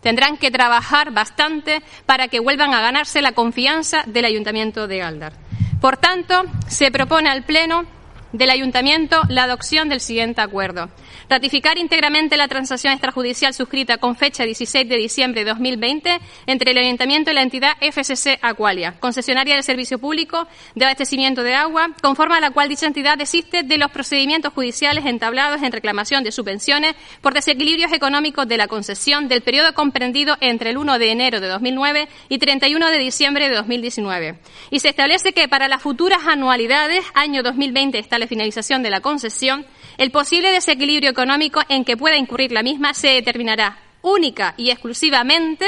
Tendrán 0.00 0.38
que 0.38 0.50
trabajar 0.50 1.10
bastante 1.10 1.82
para 2.06 2.28
que 2.28 2.40
vuelvan 2.40 2.72
a 2.72 2.80
ganarse 2.80 3.20
la 3.20 3.32
confianza 3.32 4.04
del 4.06 4.24
Ayuntamiento 4.24 4.86
de 4.86 4.96
Galdar. 4.96 5.49
Por 5.80 5.96
tanto, 5.96 6.44
se 6.68 6.90
propone 6.90 7.30
al 7.30 7.42
Pleno 7.42 7.84
del 8.32 8.50
Ayuntamiento 8.50 9.22
la 9.28 9.44
adopción 9.44 9.88
del 9.88 10.00
siguiente 10.00 10.40
acuerdo. 10.40 10.90
Ratificar 11.30 11.78
íntegramente 11.78 12.36
la 12.36 12.48
transacción 12.48 12.92
extrajudicial 12.92 13.54
suscrita 13.54 13.98
con 13.98 14.16
fecha 14.16 14.42
16 14.42 14.88
de 14.88 14.96
diciembre 14.96 15.44
de 15.44 15.50
2020 15.50 16.18
entre 16.46 16.72
el 16.72 16.78
Ayuntamiento 16.78 17.30
y 17.30 17.34
la 17.34 17.42
entidad 17.42 17.76
FSC 17.80 18.40
Aqualia, 18.42 18.98
concesionaria 18.98 19.54
del 19.54 19.62
servicio 19.62 20.00
público 20.00 20.48
de 20.74 20.86
abastecimiento 20.86 21.44
de 21.44 21.54
agua, 21.54 21.90
conforme 22.02 22.34
a 22.34 22.40
la 22.40 22.50
cual 22.50 22.68
dicha 22.68 22.88
entidad 22.88 23.16
desiste 23.16 23.62
de 23.62 23.78
los 23.78 23.92
procedimientos 23.92 24.52
judiciales 24.52 25.06
entablados 25.06 25.62
en 25.62 25.70
reclamación 25.70 26.24
de 26.24 26.32
subvenciones 26.32 26.96
por 27.20 27.32
desequilibrios 27.32 27.92
económicos 27.92 28.48
de 28.48 28.56
la 28.56 28.66
concesión 28.66 29.28
del 29.28 29.42
periodo 29.42 29.72
comprendido 29.72 30.36
entre 30.40 30.70
el 30.70 30.78
1 30.78 30.98
de 30.98 31.12
enero 31.12 31.38
de 31.38 31.46
2009 31.46 32.08
y 32.28 32.38
31 32.38 32.90
de 32.90 32.98
diciembre 32.98 33.48
de 33.48 33.54
2019. 33.54 34.36
Y 34.72 34.80
se 34.80 34.88
establece 34.88 35.32
que 35.32 35.46
para 35.46 35.68
las 35.68 35.80
futuras 35.80 36.26
anualidades, 36.26 37.04
año 37.14 37.44
2020 37.44 38.00
está 38.00 38.18
la 38.18 38.26
finalización 38.26 38.82
de 38.82 38.90
la 38.90 39.00
concesión, 39.00 39.64
el 40.00 40.10
posible 40.10 40.50
desequilibrio 40.50 41.10
económico 41.10 41.60
en 41.68 41.84
que 41.84 41.94
pueda 41.94 42.16
incurrir 42.16 42.52
la 42.52 42.62
misma 42.62 42.94
se 42.94 43.08
determinará 43.08 43.76
única 44.00 44.54
y 44.56 44.70
exclusivamente 44.70 45.66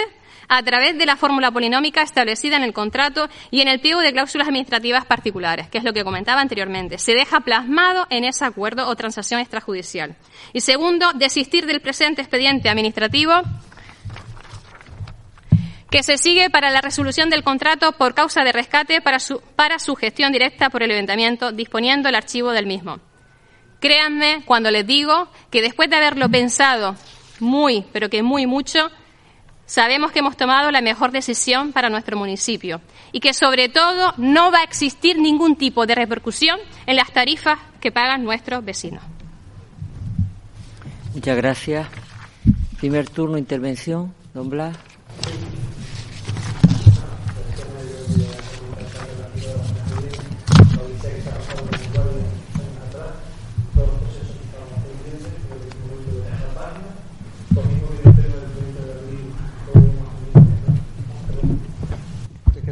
a 0.48 0.62
través 0.62 0.96
de 0.96 1.04
la 1.04 1.16
fórmula 1.16 1.50
polinómica 1.50 2.00
establecida 2.00 2.56
en 2.56 2.62
el 2.62 2.72
contrato 2.72 3.28
y 3.50 3.60
en 3.60 3.68
el 3.68 3.80
pliego 3.80 4.00
de 4.00 4.10
cláusulas 4.10 4.48
administrativas 4.48 5.04
particulares, 5.04 5.68
que 5.68 5.76
es 5.76 5.84
lo 5.84 5.92
que 5.92 6.02
comentaba 6.02 6.40
anteriormente. 6.40 6.96
Se 6.96 7.12
deja 7.12 7.40
plasmado 7.40 8.06
en 8.08 8.24
ese 8.24 8.46
acuerdo 8.46 8.88
o 8.88 8.96
transacción 8.96 9.38
extrajudicial. 9.38 10.16
Y 10.54 10.62
segundo, 10.62 11.12
desistir 11.12 11.66
del 11.66 11.82
presente 11.82 12.22
expediente 12.22 12.70
administrativo 12.70 13.34
que 15.90 16.02
se 16.02 16.16
sigue 16.16 16.48
para 16.48 16.70
la 16.70 16.80
resolución 16.80 17.28
del 17.28 17.42
contrato 17.42 17.92
por 17.92 18.14
causa 18.14 18.44
de 18.44 18.52
rescate 18.52 19.02
para 19.02 19.18
su, 19.18 19.42
para 19.56 19.78
su 19.78 19.94
gestión 19.94 20.32
directa 20.32 20.70
por 20.70 20.82
el 20.82 20.90
ayuntamiento, 20.90 21.52
disponiendo 21.52 22.08
el 22.08 22.14
archivo 22.14 22.52
del 22.52 22.64
mismo. 22.64 22.98
Créanme 23.82 24.42
cuando 24.44 24.70
les 24.70 24.86
digo 24.86 25.26
que 25.50 25.60
después 25.60 25.90
de 25.90 25.96
haberlo 25.96 26.28
pensado 26.28 26.94
muy, 27.40 27.84
pero 27.92 28.08
que 28.08 28.22
muy 28.22 28.46
mucho, 28.46 28.78
sabemos 29.66 30.12
que 30.12 30.20
hemos 30.20 30.36
tomado 30.36 30.70
la 30.70 30.80
mejor 30.80 31.10
decisión 31.10 31.72
para 31.72 31.90
nuestro 31.90 32.16
municipio 32.16 32.80
y 33.10 33.18
que 33.18 33.34
sobre 33.34 33.68
todo 33.68 34.14
no 34.18 34.52
va 34.52 34.60
a 34.60 34.62
existir 34.62 35.18
ningún 35.18 35.56
tipo 35.56 35.84
de 35.84 35.96
repercusión 35.96 36.60
en 36.86 36.94
las 36.94 37.12
tarifas 37.12 37.58
que 37.80 37.90
pagan 37.90 38.22
nuestros 38.22 38.64
vecinos. 38.64 39.02
Muchas 41.12 41.36
gracias. 41.36 41.88
Primer 42.78 43.10
turno, 43.10 43.36
intervención, 43.36 44.14
don 44.32 44.48
Blas. 44.48 44.76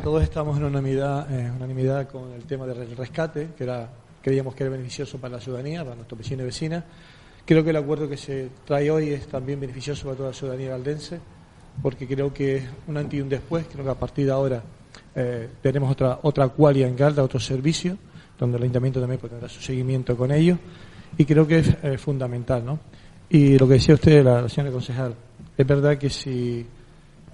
Todos 0.03 0.23
estamos 0.23 0.57
en 0.57 0.65
unanimidad, 0.65 1.31
eh, 1.31 1.51
unanimidad 1.51 2.09
con 2.09 2.33
el 2.33 2.45
tema 2.45 2.67
del 2.67 2.97
rescate, 2.97 3.51
que 3.57 3.65
era, 3.65 3.91
creíamos 4.23 4.55
que 4.55 4.63
era 4.65 4.71
beneficioso 4.71 5.19
para 5.19 5.35
la 5.35 5.41
ciudadanía, 5.41 5.83
para 5.83 5.95
nuestros 5.95 6.19
vecinos 6.19 6.43
y 6.43 6.47
vecinas. 6.47 6.85
Creo 7.45 7.63
que 7.63 7.71
el 7.71 7.77
acuerdo 7.77 8.09
que 8.09 8.17
se 8.17 8.49
trae 8.65 8.91
hoy 8.91 9.11
es 9.11 9.27
también 9.27 9.61
beneficioso 9.61 10.05
para 10.05 10.17
toda 10.17 10.29
la 10.31 10.35
ciudadanía 10.35 10.71
galdense, 10.71 11.21
porque 11.83 12.07
creo 12.07 12.33
que 12.33 12.57
es 12.57 12.65
un 12.87 12.97
antes 12.97 13.19
y 13.19 13.21
un 13.21 13.29
después. 13.29 13.67
Creo 13.71 13.85
que 13.85 13.91
a 13.91 13.95
partir 13.95 14.27
de 14.27 14.33
ahora 14.33 14.63
eh, 15.15 15.49
tenemos 15.61 15.91
otra 15.91 16.21
otra 16.23 16.49
cualia 16.49 16.87
en 16.87 16.97
Galda, 16.97 17.23
otro 17.23 17.41
servicio, 17.41 17.97
donde 18.39 18.57
el 18.57 18.63
ayuntamiento 18.63 19.01
también 19.01 19.21
tener 19.21 19.51
su 19.51 19.61
seguimiento 19.61 20.17
con 20.17 20.31
ellos, 20.33 20.59
y 21.19 21.25
creo 21.25 21.47
que 21.47 21.59
es 21.59 21.77
eh, 21.83 21.99
fundamental. 21.99 22.65
¿no? 22.65 22.79
Y 23.29 23.59
lo 23.59 23.67
que 23.67 23.75
decía 23.75 23.95
usted, 23.95 24.25
la, 24.25 24.43
la 24.43 24.49
señora 24.49 24.73
concejal, 24.73 25.15
es 25.57 25.67
verdad 25.67 25.99
que 25.99 26.09
si 26.09 26.67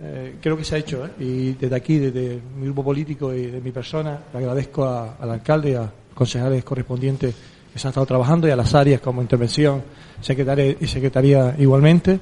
eh, 0.00 0.36
creo 0.40 0.56
que 0.56 0.64
se 0.64 0.74
ha 0.74 0.78
hecho, 0.78 1.06
¿eh? 1.06 1.10
y 1.18 1.52
desde 1.52 1.74
aquí, 1.74 1.98
desde 1.98 2.40
mi 2.58 2.64
grupo 2.66 2.84
político 2.84 3.32
y 3.32 3.46
de 3.46 3.60
mi 3.60 3.72
persona, 3.72 4.20
le 4.32 4.38
agradezco 4.38 4.86
al 4.86 5.30
alcalde 5.30 5.70
y 5.70 5.74
a 5.74 5.90
concejales 6.14 6.64
correspondientes 6.64 7.34
que 7.72 7.78
se 7.78 7.86
han 7.86 7.90
estado 7.90 8.06
trabajando 8.06 8.46
y 8.46 8.50
a 8.50 8.56
las 8.56 8.74
áreas 8.74 9.00
como 9.00 9.22
intervención, 9.22 9.82
secretaria 10.20 10.76
y 10.78 10.86
secretaría 10.86 11.54
igualmente, 11.58 12.20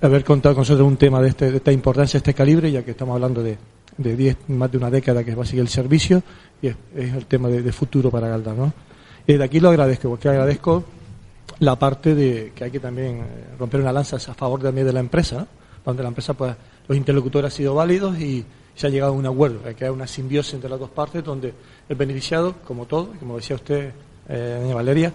haber 0.00 0.24
contado 0.24 0.54
con 0.54 0.62
nosotros 0.62 0.86
un 0.86 0.96
tema 0.96 1.20
de, 1.20 1.28
este, 1.28 1.50
de 1.50 1.56
esta 1.58 1.72
importancia, 1.72 2.18
este 2.18 2.34
calibre, 2.34 2.70
ya 2.70 2.82
que 2.82 2.92
estamos 2.92 3.14
hablando 3.14 3.42
de, 3.42 3.58
de 3.96 4.16
diez, 4.16 4.36
más 4.48 4.70
de 4.70 4.78
una 4.78 4.90
década 4.90 5.24
que 5.24 5.34
va 5.34 5.42
a 5.42 5.46
seguir 5.46 5.62
el 5.62 5.68
servicio 5.68 6.22
y 6.60 6.68
es, 6.68 6.76
el 6.94 7.26
tema 7.26 7.48
de, 7.48 7.72
futuro 7.72 8.10
para 8.10 8.28
Galda. 8.28 8.54
¿no? 8.54 8.72
Y 9.26 9.32
desde 9.32 9.44
aquí 9.44 9.60
lo 9.60 9.68
agradezco, 9.68 10.10
porque 10.10 10.28
agradezco 10.28 10.84
la 11.60 11.78
parte 11.78 12.14
de 12.14 12.52
que 12.54 12.64
hay 12.64 12.70
que 12.70 12.80
también 12.80 13.18
eh, 13.18 13.24
romper 13.58 13.80
una 13.80 13.92
lanza 13.92 14.16
a 14.16 14.34
favor 14.34 14.60
también 14.60 14.86
de 14.86 14.92
la 14.92 15.00
empresa, 15.00 15.46
donde 15.84 16.02
la 16.02 16.08
empresa 16.08 16.34
pueda 16.34 16.56
los 16.88 16.96
interlocutores 16.96 17.52
han 17.52 17.56
sido 17.56 17.74
válidos 17.74 18.18
y 18.18 18.44
se 18.74 18.86
ha 18.86 18.90
llegado 18.90 19.12
a 19.12 19.16
un 19.16 19.26
acuerdo. 19.26 19.60
Hay 19.66 19.74
que 19.74 19.84
haber 19.84 19.96
una 19.96 20.06
simbiosis 20.06 20.54
entre 20.54 20.68
las 20.68 20.80
dos 20.80 20.90
partes 20.90 21.24
donde 21.24 21.54
el 21.88 21.96
beneficiado, 21.96 22.54
como 22.66 22.86
todo, 22.86 23.12
como 23.18 23.36
decía 23.36 23.56
usted, 23.56 23.92
eh, 24.28 24.58
doña 24.60 24.74
Valeria, 24.74 25.12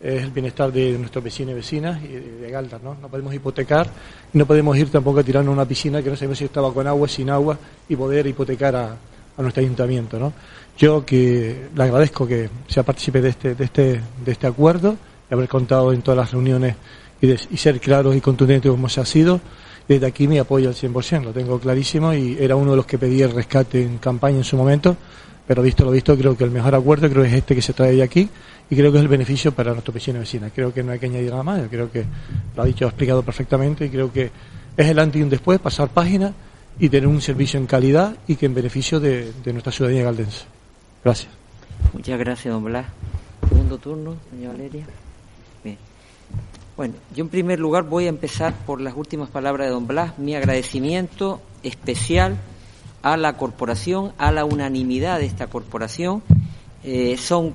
es 0.00 0.22
el 0.22 0.30
bienestar 0.30 0.72
de 0.72 0.96
nuestros 0.98 1.22
vecinos 1.22 1.52
y 1.52 1.54
vecinas 1.54 2.02
y 2.02 2.08
de, 2.08 2.50
Galdar, 2.50 2.82
¿no? 2.82 2.96
No 3.00 3.08
podemos 3.08 3.34
hipotecar 3.34 3.86
no 4.32 4.46
podemos 4.46 4.76
ir 4.78 4.90
tampoco 4.90 5.20
a 5.20 5.22
tirarnos 5.22 5.52
una 5.52 5.66
piscina 5.66 6.02
que 6.02 6.08
no 6.08 6.16
sabemos 6.16 6.38
si 6.38 6.44
estaba 6.44 6.72
con 6.72 6.86
agua, 6.86 7.06
sin 7.06 7.28
agua 7.28 7.58
y 7.88 7.96
poder 7.96 8.26
hipotecar 8.26 8.76
a, 8.76 8.96
nuestro 9.38 9.62
ayuntamiento, 9.62 10.18
¿no? 10.18 10.34
Yo 10.76 11.04
que 11.04 11.68
le 11.74 11.82
agradezco 11.82 12.26
que 12.26 12.50
sea 12.68 12.82
partícipe 12.82 13.22
de 13.22 13.30
este, 13.30 13.54
de 13.54 13.64
este, 13.64 14.00
de 14.22 14.32
este 14.32 14.46
acuerdo, 14.46 14.96
y 15.30 15.34
haber 15.34 15.48
contado 15.48 15.94
en 15.94 16.02
todas 16.02 16.18
las 16.18 16.30
reuniones 16.32 16.76
y, 17.22 17.30
y 17.30 17.56
ser 17.56 17.80
claros 17.80 18.14
y 18.14 18.20
contundentes 18.20 18.70
como 18.70 18.88
se 18.90 19.00
ha 19.00 19.06
sido 19.06 19.40
desde 19.88 20.06
aquí 20.06 20.28
me 20.28 20.38
apoyo 20.38 20.68
al 20.68 20.74
100%, 20.74 21.24
lo 21.24 21.32
tengo 21.32 21.58
clarísimo 21.58 22.14
y 22.14 22.36
era 22.38 22.56
uno 22.56 22.72
de 22.72 22.76
los 22.76 22.86
que 22.86 22.98
pedí 22.98 23.22
el 23.22 23.32
rescate 23.32 23.82
en 23.82 23.98
campaña 23.98 24.38
en 24.38 24.44
su 24.44 24.56
momento, 24.56 24.96
pero 25.46 25.62
visto 25.62 25.84
lo 25.84 25.90
visto, 25.90 26.16
creo 26.16 26.36
que 26.36 26.44
el 26.44 26.50
mejor 26.50 26.74
acuerdo 26.74 27.10
creo 27.10 27.24
es 27.24 27.32
este 27.32 27.54
que 27.54 27.62
se 27.62 27.72
trae 27.72 27.92
de 27.92 28.02
aquí 28.02 28.28
y 28.70 28.76
creo 28.76 28.92
que 28.92 28.98
es 28.98 29.02
el 29.02 29.08
beneficio 29.08 29.52
para 29.52 29.72
nuestros 29.72 29.92
vecinos 29.92 30.18
y 30.18 30.20
vecinas. 30.20 30.52
Creo 30.54 30.72
que 30.72 30.82
no 30.82 30.92
hay 30.92 31.00
que 31.00 31.06
añadir 31.06 31.30
nada 31.30 31.42
más, 31.42 31.62
creo 31.68 31.90
que 31.90 32.04
lo 32.54 32.62
ha 32.62 32.66
dicho, 32.66 32.84
ha 32.84 32.88
explicado 32.88 33.22
perfectamente 33.22 33.86
y 33.86 33.88
creo 33.88 34.12
que 34.12 34.30
es 34.76 34.86
el 34.86 34.98
antes 34.98 35.20
y 35.20 35.22
un 35.24 35.28
después, 35.28 35.58
pasar 35.58 35.88
página 35.88 36.32
y 36.78 36.88
tener 36.88 37.08
un 37.08 37.20
servicio 37.20 37.58
en 37.58 37.66
calidad 37.66 38.16
y 38.26 38.36
que 38.36 38.46
en 38.46 38.54
beneficio 38.54 39.00
de, 39.00 39.32
nuestra 39.46 39.72
ciudadanía 39.72 40.04
galdense. 40.04 40.44
Gracias. 41.04 41.32
Muchas 41.92 42.18
gracias, 42.18 42.54
don 42.54 42.64
Blas. 42.64 42.86
Segundo 43.48 43.78
turno, 43.78 44.16
señora 44.30 44.52
Valeria. 44.52 44.86
Bueno, 46.80 46.94
yo 47.14 47.24
en 47.24 47.28
primer 47.28 47.60
lugar 47.60 47.82
voy 47.82 48.06
a 48.06 48.08
empezar 48.08 48.54
por 48.64 48.80
las 48.80 48.96
últimas 48.96 49.28
palabras 49.28 49.66
de 49.66 49.70
don 49.70 49.86
Blas, 49.86 50.18
mi 50.18 50.34
agradecimiento 50.34 51.42
especial 51.62 52.38
a 53.02 53.18
la 53.18 53.36
corporación, 53.36 54.14
a 54.16 54.32
la 54.32 54.46
unanimidad 54.46 55.18
de 55.18 55.26
esta 55.26 55.48
corporación. 55.48 56.22
Eh, 56.82 57.18
son, 57.18 57.54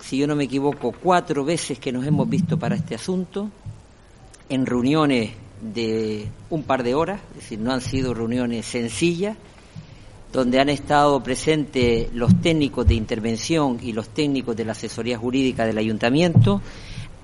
si 0.00 0.18
yo 0.18 0.26
no 0.26 0.34
me 0.34 0.42
equivoco, 0.42 0.90
cuatro 0.90 1.44
veces 1.44 1.78
que 1.78 1.92
nos 1.92 2.04
hemos 2.08 2.28
visto 2.28 2.58
para 2.58 2.74
este 2.74 2.96
asunto, 2.96 3.48
en 4.48 4.66
reuniones 4.66 5.30
de 5.60 6.26
un 6.50 6.64
par 6.64 6.82
de 6.82 6.96
horas, 6.96 7.20
es 7.30 7.42
decir, 7.42 7.60
no 7.60 7.72
han 7.72 7.80
sido 7.80 8.14
reuniones 8.14 8.66
sencillas, 8.66 9.36
donde 10.32 10.58
han 10.58 10.70
estado 10.70 11.22
presentes 11.22 12.12
los 12.12 12.40
técnicos 12.40 12.84
de 12.84 12.94
intervención 12.94 13.78
y 13.80 13.92
los 13.92 14.08
técnicos 14.08 14.56
de 14.56 14.64
la 14.64 14.72
asesoría 14.72 15.18
jurídica 15.18 15.64
del 15.66 15.78
ayuntamiento 15.78 16.60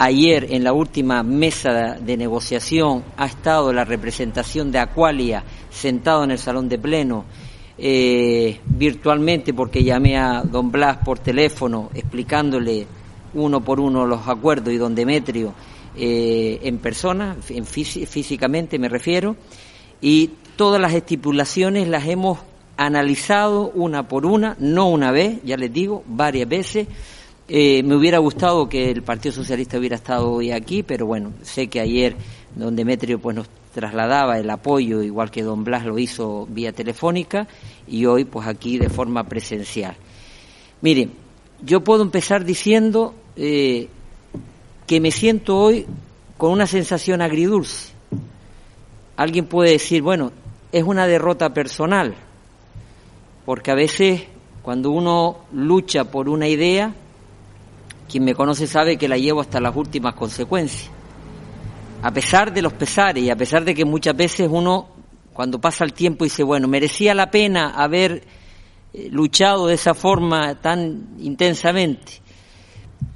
Ayer, 0.05 0.49
en 0.51 0.65
la 0.65 0.73
última 0.73 1.23
mesa 1.23 1.95
de 1.95 2.17
negociación, 2.17 3.05
ha 3.17 3.27
estado 3.27 3.73
la 3.73 3.85
representación 3.85 4.73
de 4.73 4.81
Aqualia 4.81 5.45
sentado 5.71 6.25
en 6.25 6.33
el 6.33 6.41
salón 6.41 6.69
de 6.69 6.77
pleno, 6.77 7.25
eh, 7.79 8.59
virtualmente, 8.65 9.55
porque 9.55 9.85
llamé 9.85 10.19
a 10.19 10.43
don 10.43 10.73
Blas 10.73 10.97
por 11.05 11.21
teléfono 11.21 11.89
explicándole 11.95 12.85
uno 13.35 13.61
por 13.61 13.79
uno 13.79 14.05
los 14.05 14.27
acuerdos 14.27 14.75
y 14.75 14.77
don 14.77 14.93
Demetrio 14.93 15.55
eh, 15.97 16.59
en 16.65 16.79
persona, 16.79 17.37
en 17.51 17.65
físicamente 17.65 18.81
me 18.81 18.89
refiero, 18.89 19.37
y 20.01 20.33
todas 20.57 20.81
las 20.81 20.95
estipulaciones 20.95 21.87
las 21.87 22.09
hemos 22.09 22.41
analizado 22.77 23.71
una 23.73 24.09
por 24.09 24.27
una, 24.27 24.57
no 24.59 24.89
una 24.89 25.13
vez, 25.13 25.39
ya 25.45 25.57
les 25.57 25.73
digo, 25.73 26.03
varias 26.09 26.49
veces 26.49 26.89
eh, 27.55 27.83
me 27.83 27.97
hubiera 27.97 28.17
gustado 28.17 28.67
que 28.67 28.91
el 28.91 29.03
Partido 29.03 29.35
Socialista 29.35 29.77
hubiera 29.77 29.97
estado 29.97 30.33
hoy 30.33 30.53
aquí, 30.53 30.83
pero 30.83 31.05
bueno, 31.05 31.35
sé 31.43 31.67
que 31.67 31.81
ayer 31.81 32.17
don 32.57 32.75
Demetrio 32.75 33.19
pues 33.19 33.37
nos 33.37 33.47
trasladaba 33.75 34.39
el 34.39 34.49
apoyo, 34.49 35.03
igual 35.03 35.31
que 35.31 35.43
don 35.43 35.63
Blas 35.63 35.85
lo 35.85 35.99
hizo 35.99 36.47
vía 36.49 36.73
telefónica, 36.73 37.47
y 37.87 38.07
hoy 38.07 38.25
pues 38.25 38.49
aquí 38.49 38.79
de 38.79 38.89
forma 38.89 39.25
presencial. 39.25 39.95
Miren, 40.81 41.13
yo 41.61 41.85
puedo 41.85 42.01
empezar 42.01 42.47
diciendo 42.47 43.15
eh, 43.37 43.89
que 44.87 44.99
me 45.03 45.11
siento 45.11 45.59
hoy 45.59 45.85
con 46.39 46.53
una 46.53 46.67
sensación 46.67 47.21
agridulce. 47.21 47.93
Alguien 49.15 49.45
puede 49.45 49.73
decir, 49.73 50.01
bueno, 50.01 50.33
es 50.73 50.85
una 50.85 51.07
derrota 51.07 51.53
personal, 51.53 52.15
porque 53.45 53.71
a 53.71 53.75
veces 53.75 54.23
cuando 54.63 54.91
uno 54.91 55.41
lucha 55.53 56.05
por 56.05 56.31
una 56.31 56.49
idea, 56.49 56.95
quien 58.13 58.25
me 58.25 58.35
conoce 58.35 58.67
sabe 58.67 58.99
que 58.99 59.09
la 59.09 59.17
llevo 59.17 59.41
hasta 59.41 59.59
las 59.59 59.75
últimas 59.75 60.15
consecuencias. 60.15 60.91
A 62.03 62.11
pesar 62.11 62.53
de 62.53 62.61
los 62.61 62.75
pesares 62.75 63.25
y 63.25 63.31
a 63.31 63.37
pesar 63.37 63.65
de 63.65 63.75
que 63.75 63.87
muchas 63.87 64.15
veces 64.15 64.51
uno, 64.53 64.89
cuando 65.33 65.59
pasa 65.59 65.83
el 65.85 65.95
tiempo, 65.95 66.25
dice, 66.25 66.43
bueno, 66.43 66.69
merecía 66.69 67.15
la 67.15 67.31
pena 67.31 67.71
haber 67.71 68.23
eh, 68.93 69.09
luchado 69.11 69.67
de 69.67 69.77
esa 69.77 69.95
forma 69.95 70.61
tan 70.61 71.17
intensamente. 71.21 72.21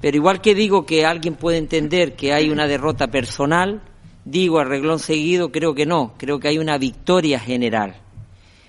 Pero 0.01 0.17
igual 0.17 0.41
que 0.41 0.55
digo 0.55 0.87
que 0.87 1.05
alguien 1.05 1.35
puede 1.35 1.59
entender 1.59 2.17
que 2.17 2.33
hay 2.33 2.49
una 2.49 2.67
derrota 2.67 3.09
personal, 3.09 3.83
digo 4.25 4.61
a 4.61 4.65
reglón 4.65 4.99
seguido, 4.99 5.53
creo 5.53 5.75
que 5.75 5.85
no, 5.85 6.15
creo 6.17 6.41
que 6.41 6.49
hay 6.49 6.57
una 6.57 6.79
victoria 6.79 7.39
general. 7.39 7.97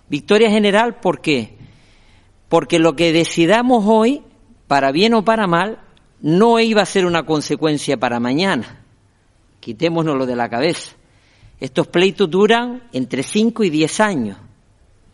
Victoria 0.10 0.50
general, 0.50 1.00
¿por 1.00 1.22
qué? 1.22 1.58
Porque 2.50 2.80
lo 2.80 2.98
que 2.98 3.14
decidamos 3.14 3.86
hoy, 3.88 4.24
para 4.68 4.92
bien 4.92 5.14
o 5.14 5.24
para 5.24 5.48
mal, 5.48 5.87
no 6.22 6.60
iba 6.60 6.82
a 6.82 6.86
ser 6.86 7.06
una 7.06 7.26
consecuencia 7.26 7.98
para 7.98 8.20
mañana. 8.20 8.84
Quitémonoslo 9.60 10.26
de 10.26 10.36
la 10.36 10.50
cabeza. 10.50 10.92
Estos 11.60 11.88
pleitos 11.88 12.30
duran 12.30 12.84
entre 12.94 13.24
5 13.24 13.64
y 13.64 13.70
10 13.70 14.00
años. 14.00 14.38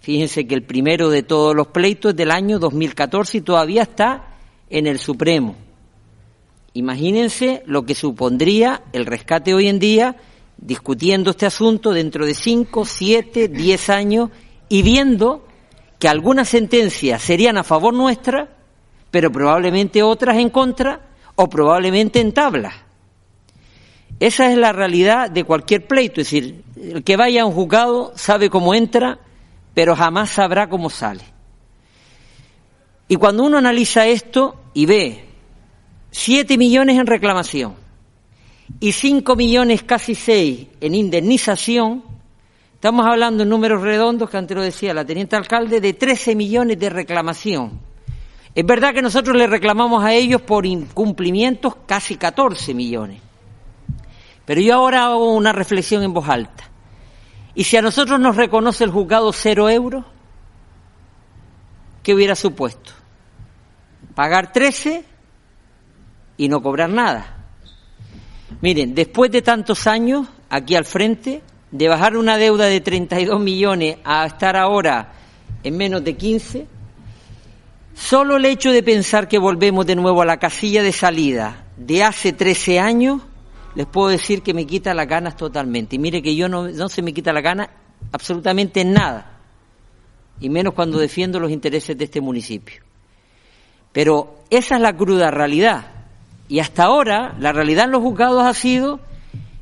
Fíjense 0.02 0.46
que 0.46 0.56
el 0.56 0.64
primero 0.64 1.10
de 1.10 1.24
todos 1.24 1.56
los 1.56 1.68
pleitos 1.68 2.12
es 2.12 2.18
del 2.18 2.32
año 2.32 2.60
2014 2.60 3.38
y 3.38 3.42
todavía 3.42 3.84
está 3.84 4.36
en 4.70 4.88
el 4.88 5.00
Supremo. 5.00 5.56
Imagínense 6.74 7.64
lo 7.66 7.86
que 7.86 7.96
supondría 7.96 8.84
el 8.92 9.06
rescate 9.06 9.54
hoy 9.54 9.68
en 9.68 9.80
día 9.80 10.18
discutiendo 10.58 11.32
este 11.32 11.46
asunto 11.46 11.92
dentro 11.92 12.26
de 12.26 12.34
5, 12.34 12.86
7, 12.86 13.48
10 13.48 13.90
años 13.90 14.30
y 14.70 14.82
viendo 14.82 15.46
que 16.00 16.08
algunas 16.08 16.50
sentencias 16.50 17.22
serían 17.22 17.58
a 17.58 17.64
favor 17.64 17.94
nuestra 17.94 18.50
pero 19.14 19.32
probablemente 19.32 20.02
otras 20.02 20.38
en 20.38 20.50
contra 20.50 21.00
o 21.36 21.48
probablemente 21.48 22.20
en 22.20 22.32
tabla. 22.32 22.74
Esa 24.20 24.52
es 24.52 24.58
la 24.58 24.74
realidad 24.74 25.30
de 25.30 25.44
cualquier 25.44 25.86
pleito, 25.86 26.20
es 26.20 26.32
decir, 26.32 26.64
el 26.82 27.04
que 27.04 27.16
vaya 27.16 27.44
a 27.44 27.46
un 27.46 27.54
juzgado 27.54 28.12
sabe 28.16 28.50
cómo 28.50 28.74
entra, 28.74 29.20
pero 29.76 29.96
jamás 29.96 30.32
sabrá 30.32 30.68
cómo 30.68 30.90
sale. 30.90 31.22
Y 33.08 33.18
cuando 33.18 33.44
uno 33.44 33.60
analiza 33.60 34.08
esto 34.08 34.56
y 34.74 34.88
ve 34.88 35.26
siete 36.10 36.58
millones 36.58 36.98
en 36.98 37.06
reclamación 37.06 37.76
y 38.80 38.94
cinco 38.94 39.36
millones, 39.36 39.84
casi 39.84 40.16
seis, 40.16 40.70
en 40.82 40.96
indemnización, 40.96 42.04
estamos 42.74 43.06
hablando 43.06 43.44
en 43.44 43.50
números 43.50 43.84
redondos, 43.84 44.28
que 44.28 44.38
antes 44.38 44.58
lo 44.58 44.64
decía 44.64 44.92
la 44.92 45.06
teniente 45.06 45.36
alcalde, 45.36 45.80
de 45.80 45.94
13 45.94 46.34
millones 46.34 46.80
de 46.80 46.90
reclamación 46.90 47.93
es 48.56 48.66
verdad 48.66 48.94
que 48.94 49.02
nosotros 49.02 49.36
le 49.36 49.48
reclamamos 49.48 50.04
a 50.04 50.14
ellos 50.14 50.42
por 50.42 50.66
incumplimientos 50.66 51.76
casi 51.88 52.18
14 52.18 52.74
millones. 52.74 53.20
Pero 54.46 54.62
yo 54.62 54.76
ahora 54.76 55.06
hago 55.06 55.34
una 55.34 55.54
reflexión 55.54 56.04
en 56.04 56.14
voz 56.14 56.30
alta. 56.30 56.70
¿Y 57.56 57.64
si 57.64 57.78
a 57.78 57.82
nosotros 57.82 58.20
nos 58.20 58.36
reconoce 58.36 58.84
el 58.84 58.92
juzgado 58.92 59.32
cero 59.34 59.70
euros? 59.70 60.06
¿Qué 62.04 62.14
hubiera 62.14 62.36
supuesto? 62.36 62.92
Pagar 64.14 64.52
13 64.52 65.04
y 66.38 66.50
no 66.50 66.62
cobrar 66.62 66.90
nada. 66.90 67.38
Miren, 68.62 68.94
después 68.94 69.32
de 69.32 69.42
tantos 69.42 69.88
años 69.88 70.28
aquí 70.50 70.76
al 70.76 70.86
frente, 70.86 71.42
de 71.72 71.88
bajar 71.88 72.18
una 72.18 72.38
deuda 72.38 72.66
de 72.66 72.82
32 72.82 73.40
millones 73.40 73.98
a 74.04 74.26
estar 74.26 74.56
ahora 74.56 75.14
en 75.64 75.76
menos 75.76 76.04
de 76.04 76.16
15, 76.16 76.68
Solo 77.94 78.38
el 78.38 78.46
hecho 78.46 78.72
de 78.72 78.82
pensar 78.82 79.28
que 79.28 79.38
volvemos 79.38 79.86
de 79.86 79.96
nuevo 79.96 80.22
a 80.22 80.26
la 80.26 80.38
casilla 80.38 80.82
de 80.82 80.92
salida 80.92 81.66
de 81.78 82.04
hace 82.04 82.34
13 82.34 82.80
años, 82.80 83.22
les 83.76 83.86
puedo 83.86 84.10
decir 84.10 84.42
que 84.42 84.54
me 84.54 84.66
quita 84.66 84.94
las 84.94 85.08
ganas 85.08 85.38
totalmente. 85.38 85.96
Y 85.96 86.00
mire 86.00 86.22
que 86.22 86.36
yo 86.36 86.50
no, 86.50 86.90
se 86.90 87.02
me 87.02 87.14
quita 87.14 87.32
la 87.34 87.42
gana 87.42 87.70
absolutamente 88.12 88.82
en 88.82 88.94
nada, 88.94 89.40
y 90.40 90.50
menos 90.50 90.74
cuando 90.74 90.98
defiendo 90.98 91.40
los 91.40 91.52
intereses 91.52 91.98
de 91.98 92.06
este 92.06 92.20
municipio. 92.20 92.82
Pero 93.92 94.40
esa 94.50 94.76
es 94.76 94.82
la 94.82 94.96
cruda 94.96 95.32
realidad. 95.32 95.86
Y 96.50 96.60
hasta 96.60 96.84
ahora 96.84 97.36
la 97.40 97.54
realidad 97.54 97.86
en 97.86 97.92
los 97.92 98.02
juzgados 98.02 98.44
ha 98.44 98.54
sido 98.54 99.00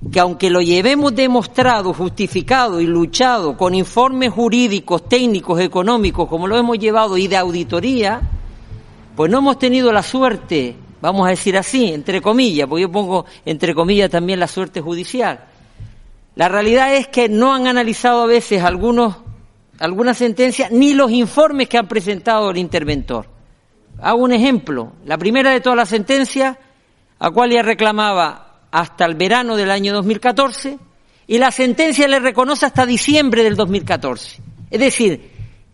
que 0.10 0.20
aunque 0.20 0.50
lo 0.50 0.62
llevemos 0.62 1.14
demostrado, 1.14 1.94
justificado 1.94 2.82
y 2.82 2.88
luchado 2.88 3.56
con 3.56 3.76
informes 3.76 4.32
jurídicos, 4.32 5.08
técnicos, 5.08 5.60
económicos, 5.60 6.28
como 6.28 6.48
lo 6.48 6.58
hemos 6.58 6.80
llevado, 6.80 7.18
y 7.18 7.28
de 7.28 7.38
auditoría, 7.38 8.22
pues 9.16 9.30
no 9.30 9.40
hemos 9.40 9.60
tenido 9.60 9.92
la 9.92 10.02
suerte, 10.02 10.76
vamos 11.02 11.28
a 11.28 11.30
decir 11.30 11.56
así, 11.56 11.94
entre 11.94 12.22
comillas, 12.22 12.68
porque 12.68 12.84
yo 12.84 12.92
pongo 12.92 13.26
entre 13.46 13.76
comillas 13.76 14.10
también 14.10 14.40
la 14.40 14.48
suerte 14.48 14.82
judicial. 14.82 15.46
La 16.36 16.50
realidad 16.50 16.96
es 16.96 17.08
que 17.08 17.30
no 17.30 17.54
han 17.54 17.68
analizado 17.68 18.24
a 18.24 18.26
veces 18.26 18.64
algunos, 18.64 19.18
algunas 19.80 20.18
sentencias 20.18 20.72
ni 20.72 20.94
los 20.94 21.12
informes 21.12 21.70
que 21.70 21.78
han 21.78 21.88
presentado 21.88 22.50
el 22.50 22.58
interventor. 22.58 23.28
Hago 24.02 24.24
un 24.24 24.32
ejemplo. 24.32 24.94
La 25.06 25.18
primera 25.18 25.52
de 25.52 25.62
todas 25.62 25.78
las 25.78 25.90
sentencias, 25.90 26.58
a 27.20 27.30
cual 27.30 27.52
ya 27.52 27.62
reclamaba 27.62 28.51
hasta 28.72 29.06
el 29.06 29.16
verano 29.16 29.56
del 29.56 29.70
año 29.70 29.94
2014 29.94 30.80
y 31.28 31.38
la 31.38 31.52
sentencia 31.52 32.08
le 32.08 32.20
reconoce 32.20 32.66
hasta 32.66 32.86
diciembre 32.86 33.44
del 33.44 33.56
2014. 33.56 34.42
Es 34.70 34.80
decir, 34.80 35.32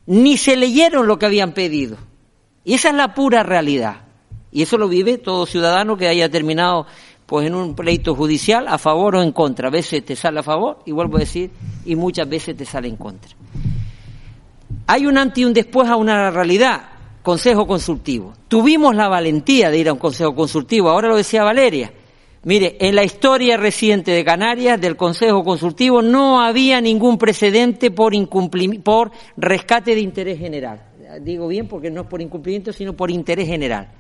ni 0.07 0.38
se 0.38 0.55
leyeron 0.55 1.07
lo 1.07 1.17
que 1.17 1.25
habían 1.25 1.53
pedido. 1.53 1.97
Y 2.63 2.73
esa 2.73 2.89
es 2.89 2.95
la 2.95 3.13
pura 3.13 3.43
realidad. 3.43 4.01
Y 4.51 4.63
eso 4.63 4.77
lo 4.77 4.88
vive 4.88 5.17
todo 5.17 5.45
ciudadano 5.45 5.97
que 5.97 6.07
haya 6.07 6.29
terminado 6.29 6.88
pues 7.25 7.45
en 7.45 7.55
un 7.55 7.75
pleito 7.75 8.15
judicial 8.15 8.67
a 8.67 8.77
favor 8.77 9.17
o 9.17 9.21
en 9.21 9.31
contra. 9.33 9.67
A 9.67 9.71
veces 9.71 10.03
te 10.03 10.15
sale 10.15 10.39
a 10.39 10.43
favor, 10.43 10.79
y 10.86 10.91
vuelvo 10.93 11.17
a 11.17 11.19
decir, 11.19 11.51
y 11.86 11.95
muchas 11.95 12.27
veces 12.27 12.55
te 12.55 12.65
sale 12.65 12.88
en 12.88 12.95
contra. 12.95 13.31
Hay 14.88 15.05
un 15.05 15.17
antes 15.17 15.39
y 15.39 15.45
un 15.45 15.53
después 15.53 15.89
a 15.89 15.97
una 15.97 16.31
realidad. 16.31 16.89
Consejo 17.21 17.67
consultivo. 17.67 18.33
Tuvimos 18.47 18.95
la 18.95 19.10
valentía 19.10 19.69
de 19.69 19.77
ir 19.77 19.89
a 19.89 19.93
un 19.93 19.99
consejo 19.99 20.33
consultivo, 20.33 20.89
ahora 20.89 21.10
lo 21.10 21.17
decía 21.17 21.43
Valeria. 21.43 21.91
Mire, 22.47 22.77
en 22.79 22.95
la 22.95 23.03
historia 23.03 23.57
reciente 23.57 24.12
de 24.12 24.23
Canarias, 24.23 24.79
del 24.79 24.95
Consejo 24.95 25.43
Consultivo, 25.43 26.01
no 26.01 26.39
había 26.39 26.79
ningún 26.79 27.17
precedente 27.17 27.91
por, 27.91 28.13
por 28.83 29.12
rescate 29.36 29.93
de 29.93 29.99
interés 29.99 30.39
general. 30.39 30.81
Digo 31.19 31.49
bien 31.49 31.67
porque 31.67 31.91
no 31.91 32.03
es 32.03 32.07
por 32.07 32.21
incumplimiento, 32.21 32.71
sino 32.71 32.93
por 32.93 33.12
interés 33.12 33.49
general. 33.49 33.91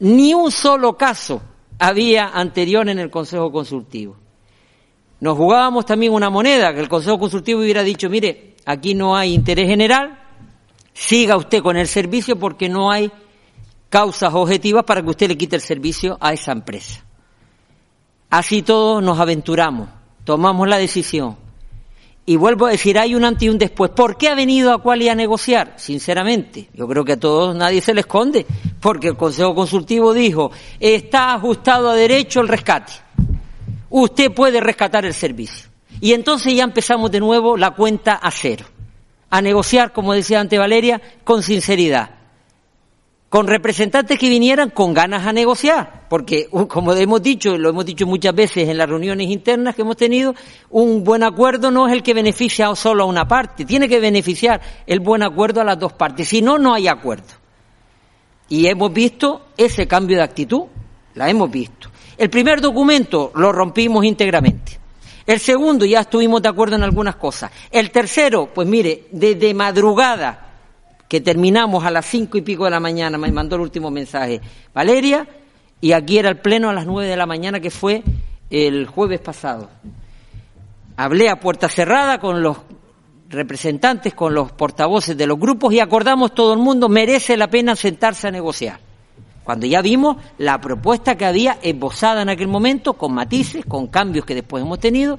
Ni 0.00 0.32
un 0.32 0.50
solo 0.50 0.96
caso 0.96 1.42
había 1.78 2.28
anterior 2.28 2.88
en 2.88 2.98
el 2.98 3.10
Consejo 3.10 3.52
Consultivo. 3.52 4.16
Nos 5.20 5.36
jugábamos 5.36 5.84
también 5.84 6.14
una 6.14 6.30
moneda, 6.30 6.72
que 6.72 6.80
el 6.80 6.88
Consejo 6.88 7.18
Consultivo 7.18 7.60
hubiera 7.60 7.82
dicho, 7.82 8.08
mire, 8.08 8.54
aquí 8.64 8.94
no 8.94 9.14
hay 9.14 9.34
interés 9.34 9.68
general, 9.68 10.18
siga 10.94 11.36
usted 11.36 11.62
con 11.62 11.76
el 11.76 11.88
servicio 11.88 12.38
porque 12.38 12.70
no 12.70 12.90
hay 12.90 13.12
causas 13.90 14.32
objetivas 14.32 14.84
para 14.84 15.02
que 15.02 15.10
usted 15.10 15.28
le 15.28 15.36
quite 15.36 15.56
el 15.56 15.62
servicio 15.62 16.16
a 16.22 16.32
esa 16.32 16.52
empresa. 16.52 17.05
Así 18.30 18.62
todos 18.62 19.02
nos 19.02 19.18
aventuramos, 19.18 19.88
tomamos 20.24 20.68
la 20.68 20.78
decisión. 20.78 21.36
Y 22.28 22.34
vuelvo 22.34 22.66
a 22.66 22.70
decir, 22.70 22.98
hay 22.98 23.14
un 23.14 23.24
antes 23.24 23.44
y 23.44 23.48
un 23.48 23.58
después. 23.58 23.92
¿Por 23.92 24.18
qué 24.18 24.28
ha 24.28 24.34
venido 24.34 24.72
Aqualia 24.72 25.12
a 25.12 25.14
negociar? 25.14 25.74
Sinceramente, 25.76 26.68
yo 26.74 26.88
creo 26.88 27.04
que 27.04 27.12
a 27.12 27.20
todos 27.20 27.54
nadie 27.54 27.80
se 27.80 27.94
le 27.94 28.00
esconde, 28.00 28.44
porque 28.80 29.06
el 29.06 29.16
Consejo 29.16 29.54
Consultivo 29.54 30.12
dijo, 30.12 30.50
está 30.80 31.34
ajustado 31.34 31.88
a 31.88 31.94
derecho 31.94 32.40
el 32.40 32.48
rescate. 32.48 32.92
Usted 33.90 34.32
puede 34.32 34.60
rescatar 34.60 35.04
el 35.04 35.14
servicio. 35.14 35.68
Y 36.00 36.14
entonces 36.14 36.52
ya 36.52 36.64
empezamos 36.64 37.12
de 37.12 37.20
nuevo 37.20 37.56
la 37.56 37.70
cuenta 37.70 38.14
a 38.14 38.32
cero. 38.32 38.66
A 39.30 39.40
negociar, 39.40 39.92
como 39.92 40.12
decía 40.12 40.40
ante 40.40 40.58
Valeria, 40.58 41.00
con 41.22 41.44
sinceridad 41.44 42.15
con 43.28 43.48
representantes 43.48 44.18
que 44.18 44.28
vinieran 44.28 44.70
con 44.70 44.94
ganas 44.94 45.26
a 45.26 45.32
negociar, 45.32 46.06
porque 46.08 46.48
como 46.68 46.92
hemos 46.92 47.22
dicho, 47.22 47.58
lo 47.58 47.70
hemos 47.70 47.84
dicho 47.84 48.06
muchas 48.06 48.34
veces 48.34 48.68
en 48.68 48.78
las 48.78 48.88
reuniones 48.88 49.28
internas 49.28 49.74
que 49.74 49.82
hemos 49.82 49.96
tenido, 49.96 50.34
un 50.70 51.02
buen 51.02 51.24
acuerdo 51.24 51.70
no 51.70 51.88
es 51.88 51.92
el 51.92 52.02
que 52.02 52.14
beneficia 52.14 52.74
solo 52.76 53.02
a 53.02 53.06
una 53.06 53.26
parte, 53.26 53.64
tiene 53.64 53.88
que 53.88 53.98
beneficiar 53.98 54.60
el 54.86 55.00
buen 55.00 55.22
acuerdo 55.22 55.60
a 55.60 55.64
las 55.64 55.78
dos 55.78 55.92
partes, 55.92 56.28
si 56.28 56.40
no, 56.40 56.56
no 56.56 56.72
hay 56.74 56.86
acuerdo. 56.86 57.34
Y 58.48 58.68
hemos 58.68 58.92
visto 58.92 59.46
ese 59.56 59.88
cambio 59.88 60.18
de 60.18 60.22
actitud, 60.22 60.62
la 61.14 61.28
hemos 61.28 61.50
visto. 61.50 61.90
El 62.16 62.30
primer 62.30 62.60
documento 62.60 63.32
lo 63.34 63.50
rompimos 63.50 64.04
íntegramente. 64.04 64.78
El 65.26 65.40
segundo 65.40 65.84
ya 65.84 66.02
estuvimos 66.02 66.40
de 66.40 66.48
acuerdo 66.48 66.76
en 66.76 66.84
algunas 66.84 67.16
cosas. 67.16 67.50
El 67.72 67.90
tercero, 67.90 68.48
pues 68.54 68.68
mire, 68.68 69.08
desde 69.10 69.52
madrugada 69.52 70.45
que 71.08 71.20
terminamos 71.20 71.84
a 71.84 71.90
las 71.90 72.06
cinco 72.06 72.38
y 72.38 72.42
pico 72.42 72.64
de 72.64 72.70
la 72.70 72.80
mañana, 72.80 73.18
me 73.18 73.30
mandó 73.30 73.56
el 73.56 73.62
último 73.62 73.90
mensaje 73.90 74.40
Valeria, 74.74 75.26
y 75.80 75.92
aquí 75.92 76.18
era 76.18 76.28
el 76.28 76.38
pleno 76.38 76.68
a 76.68 76.72
las 76.72 76.86
nueve 76.86 77.08
de 77.08 77.16
la 77.16 77.26
mañana, 77.26 77.60
que 77.60 77.70
fue 77.70 78.02
el 78.50 78.86
jueves 78.86 79.20
pasado. 79.20 79.68
Hablé 80.96 81.28
a 81.28 81.38
puerta 81.38 81.68
cerrada 81.68 82.18
con 82.18 82.42
los 82.42 82.56
representantes, 83.28 84.14
con 84.14 84.34
los 84.34 84.52
portavoces 84.52 85.16
de 85.16 85.26
los 85.26 85.38
grupos 85.38 85.72
y 85.74 85.80
acordamos 85.80 86.34
todo 86.34 86.52
el 86.52 86.58
mundo, 86.58 86.88
merece 86.88 87.36
la 87.36 87.48
pena 87.48 87.76
sentarse 87.76 88.28
a 88.28 88.30
negociar. 88.30 88.80
Cuando 89.44 89.66
ya 89.66 89.80
vimos 89.82 90.16
la 90.38 90.60
propuesta 90.60 91.16
que 91.16 91.24
había 91.24 91.58
esbozada 91.62 92.22
en 92.22 92.30
aquel 92.30 92.48
momento, 92.48 92.94
con 92.94 93.14
matices, 93.14 93.64
con 93.64 93.86
cambios 93.88 94.24
que 94.24 94.34
después 94.34 94.62
hemos 94.62 94.80
tenido, 94.80 95.18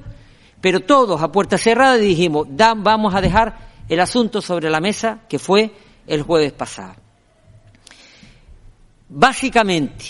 pero 0.60 0.80
todos 0.80 1.22
a 1.22 1.32
puerta 1.32 1.56
cerrada 1.56 1.94
dijimos, 1.94 2.46
vamos 2.50 3.14
a 3.14 3.20
dejar 3.20 3.67
el 3.88 4.00
asunto 4.00 4.40
sobre 4.42 4.70
la 4.70 4.80
mesa 4.80 5.20
que 5.28 5.38
fue 5.38 5.72
el 6.06 6.22
jueves 6.22 6.52
pasado. 6.52 6.94
Básicamente, 9.08 10.04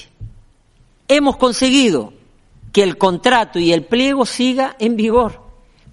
hemos 1.07 1.37
conseguido 1.37 2.13
que 2.73 2.83
el 2.83 2.99
contrato 2.99 3.59
y 3.59 3.73
el 3.73 3.85
pliego 3.85 4.27
siga 4.27 4.77
en 4.79 4.97
vigor, 4.97 5.41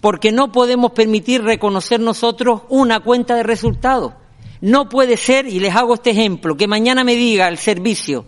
porque 0.02 0.32
no 0.32 0.52
podemos 0.52 0.92
permitir 0.92 1.44
reconocer 1.44 2.00
nosotros 2.00 2.62
una 2.70 3.00
cuenta 3.00 3.36
de 3.36 3.44
resultados. 3.44 4.14
No 4.62 4.90
puede 4.90 5.18
ser, 5.18 5.46
y 5.48 5.60
les 5.60 5.76
hago 5.76 5.94
este 5.94 6.12
ejemplo, 6.12 6.58
que 6.58 6.68
mañana 6.68 7.04
me 7.04 7.16
diga 7.16 7.48
el 7.48 7.58
servicio 7.58 8.26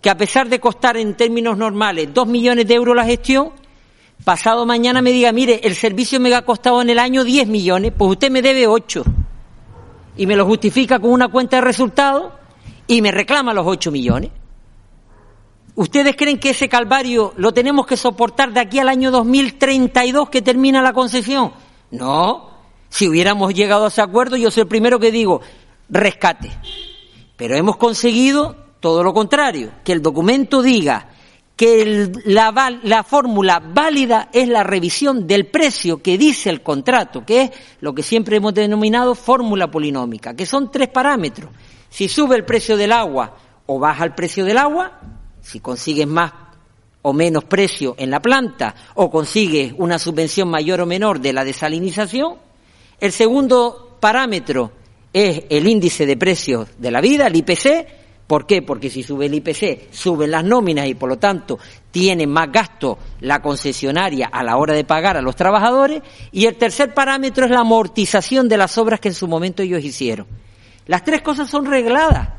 que 0.00 0.10
a 0.10 0.16
pesar 0.16 0.48
de 0.48 0.60
costar 0.60 0.96
en 0.96 1.16
términos 1.16 1.58
normales 1.58 2.12
dos 2.14 2.28
millones 2.28 2.68
de 2.68 2.74
euros 2.74 2.94
la 2.94 3.04
gestión, 3.04 3.50
pasado 4.24 4.66
mañana 4.66 5.02
me 5.02 5.12
diga, 5.12 5.32
mire, 5.32 5.60
el 5.64 5.74
servicio 5.74 6.18
me 6.20 6.34
ha 6.34 6.42
costado 6.42 6.82
en 6.82 6.90
el 6.90 6.98
año 6.98 7.24
10 7.24 7.48
millones, 7.48 7.92
pues 7.96 8.12
usted 8.12 8.30
me 8.30 8.42
debe 8.42 8.66
8. 8.66 9.04
Y 10.16 10.26
me 10.26 10.36
lo 10.36 10.46
justifica 10.46 10.98
con 10.98 11.10
una 11.10 11.28
cuenta 11.28 11.56
de 11.56 11.62
resultados 11.62 12.32
y 12.86 13.02
me 13.02 13.10
reclama 13.12 13.52
los 13.52 13.66
8 13.66 13.90
millones. 13.90 14.30
¿Ustedes 15.74 16.16
creen 16.16 16.38
que 16.38 16.50
ese 16.50 16.68
calvario 16.68 17.34
lo 17.36 17.52
tenemos 17.52 17.86
que 17.86 17.98
soportar 17.98 18.52
de 18.52 18.60
aquí 18.60 18.78
al 18.78 18.88
año 18.88 19.10
2032 19.10 20.30
que 20.30 20.40
termina 20.40 20.80
la 20.80 20.94
concesión? 20.94 21.52
No. 21.90 22.50
Si 22.88 23.06
hubiéramos 23.06 23.52
llegado 23.52 23.84
a 23.84 23.88
ese 23.88 24.00
acuerdo, 24.00 24.36
yo 24.36 24.50
soy 24.50 24.62
el 24.62 24.68
primero 24.68 24.98
que 24.98 25.12
digo, 25.12 25.42
rescate. 25.90 26.50
Pero 27.36 27.56
hemos 27.56 27.76
conseguido 27.76 28.56
todo 28.80 29.02
lo 29.02 29.12
contrario, 29.12 29.72
que 29.84 29.92
el 29.92 30.00
documento 30.00 30.62
diga 30.62 31.10
que 31.56 32.12
la, 32.26 32.78
la 32.82 33.02
fórmula 33.02 33.60
válida 33.60 34.28
es 34.30 34.46
la 34.46 34.62
revisión 34.62 35.26
del 35.26 35.46
precio 35.46 36.02
que 36.02 36.18
dice 36.18 36.50
el 36.50 36.62
contrato, 36.62 37.24
que 37.24 37.42
es 37.42 37.50
lo 37.80 37.94
que 37.94 38.02
siempre 38.02 38.36
hemos 38.36 38.52
denominado 38.52 39.14
fórmula 39.14 39.70
polinómica, 39.70 40.34
que 40.34 40.44
son 40.44 40.70
tres 40.70 40.88
parámetros. 40.88 41.50
Si 41.88 42.08
sube 42.08 42.36
el 42.36 42.44
precio 42.44 42.76
del 42.76 42.92
agua 42.92 43.36
o 43.64 43.78
baja 43.78 44.04
el 44.04 44.14
precio 44.14 44.44
del 44.44 44.58
agua, 44.58 45.00
si 45.40 45.60
consigues 45.60 46.06
más 46.06 46.32
o 47.08 47.12
menos 47.12 47.44
precio 47.44 47.94
en 47.98 48.10
la 48.10 48.20
planta 48.20 48.74
o 48.96 49.08
consigues 49.10 49.72
una 49.78 49.98
subvención 49.98 50.50
mayor 50.50 50.80
o 50.80 50.86
menor 50.86 51.20
de 51.20 51.32
la 51.32 51.44
desalinización. 51.44 52.34
El 53.00 53.12
segundo 53.12 53.96
parámetro 54.00 54.72
es 55.12 55.44
el 55.48 55.68
índice 55.68 56.04
de 56.04 56.16
precios 56.16 56.68
de 56.78 56.90
la 56.90 57.00
vida, 57.00 57.28
el 57.28 57.36
IPC, 57.36 57.86
¿Por 58.26 58.46
qué? 58.46 58.60
Porque 58.60 58.90
si 58.90 59.02
sube 59.02 59.26
el 59.26 59.34
IPC, 59.34 59.92
suben 59.92 60.32
las 60.32 60.42
nóminas 60.42 60.88
y 60.88 60.94
por 60.94 61.08
lo 61.08 61.18
tanto 61.18 61.58
tiene 61.92 62.26
más 62.26 62.50
gasto 62.50 62.98
la 63.20 63.40
concesionaria 63.40 64.28
a 64.32 64.42
la 64.42 64.56
hora 64.56 64.74
de 64.74 64.82
pagar 64.84 65.16
a 65.16 65.22
los 65.22 65.36
trabajadores. 65.36 66.02
Y 66.32 66.46
el 66.46 66.56
tercer 66.56 66.92
parámetro 66.92 67.44
es 67.44 67.52
la 67.52 67.60
amortización 67.60 68.48
de 68.48 68.56
las 68.56 68.76
obras 68.78 68.98
que 68.98 69.08
en 69.08 69.14
su 69.14 69.28
momento 69.28 69.62
ellos 69.62 69.84
hicieron. 69.84 70.26
Las 70.86 71.04
tres 71.04 71.22
cosas 71.22 71.48
son 71.48 71.66
regladas. 71.66 72.30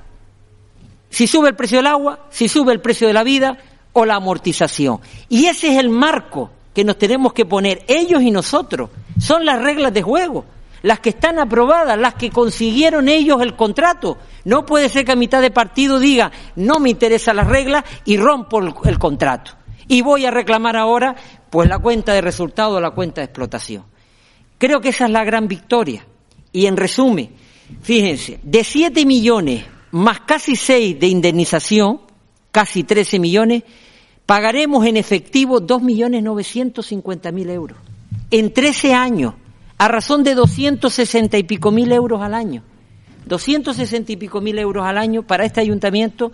Si 1.10 1.26
sube 1.26 1.50
el 1.50 1.56
precio 1.56 1.78
del 1.78 1.88
agua, 1.88 2.28
si 2.32 2.50
sube 2.50 2.73
el 2.73 2.82
precio 2.82 3.08
de 3.08 3.13
la 3.13 3.23
vida 3.23 3.58
o 3.93 4.06
la 4.06 4.15
amortización. 4.15 5.00
Y 5.30 5.45
ese 5.45 5.69
es 5.69 5.80
el 5.80 5.89
marco 5.89 6.52
que 6.73 6.84
nos 6.84 6.97
tenemos 6.97 7.32
que 7.32 7.45
poner 7.45 7.86
ellos 7.88 8.21
y 8.21 8.32
nosotros. 8.32 8.89
Son 9.19 9.45
las 9.45 9.62
reglas 9.62 9.93
de 9.93 10.02
juego 10.02 10.45
las 10.81 10.99
que 10.99 11.09
están 11.09 11.39
aprobadas, 11.39 11.97
las 11.97 12.15
que 12.15 12.29
consiguieron 12.29 13.09
ellos 13.09 13.41
el 13.41 13.55
contrato. 13.55 14.17
No 14.45 14.65
puede 14.65 14.89
ser 14.89 15.05
que 15.05 15.13
a 15.13 15.15
mitad 15.15 15.41
de 15.41 15.51
partido 15.51 15.99
diga, 15.99 16.31
no 16.55 16.79
me 16.79 16.89
interesan 16.89 17.37
las 17.37 17.47
reglas 17.47 17.83
y 18.05 18.17
rompo 18.17 18.59
el, 18.83 18.99
contrato. 18.99 19.51
Y 19.87 20.01
voy 20.01 20.25
a 20.25 20.31
reclamar 20.31 20.75
ahora, 20.75 21.15
pues, 21.49 21.69
la 21.69 21.79
cuenta 21.79 22.13
de 22.13 22.21
resultado 22.21 22.75
o 22.75 22.81
la 22.81 22.91
cuenta 22.91 23.21
de 23.21 23.25
explotación. 23.25 23.83
Creo 24.57 24.81
que 24.81 24.89
esa 24.89 25.05
es 25.05 25.11
la 25.11 25.23
gran 25.23 25.47
victoria. 25.47 26.05
Y 26.51 26.65
en 26.65 26.77
resumen, 26.77 27.31
fíjense, 27.81 28.39
de 28.43 28.63
7 28.63 29.05
millones 29.05 29.65
más 29.91 30.21
casi 30.21 30.55
6 30.55 30.99
de 30.99 31.07
indemnización, 31.07 32.01
casi 32.51 32.83
13 32.83 33.19
millones, 33.19 33.63
pagaremos 34.25 34.85
en 34.85 34.97
efectivo 34.97 35.59
2 35.59 35.81
millones 35.81 36.23
950 36.23 37.31
mil 37.31 37.49
euros. 37.49 37.77
En 38.29 38.53
13 38.53 38.93
años 38.93 39.35
a 39.77 39.87
razón 39.87 40.23
de 40.23 40.35
260 40.35 41.37
y 41.37 41.43
pico 41.43 41.71
mil 41.71 41.91
euros 41.91 42.21
al 42.21 42.33
año. 42.33 42.63
260 43.25 44.11
y 44.11 44.15
pico 44.15 44.41
mil 44.41 44.57
euros 44.57 44.85
al 44.85 44.97
año 44.97 45.23
para 45.23 45.45
este 45.45 45.61
ayuntamiento, 45.61 46.31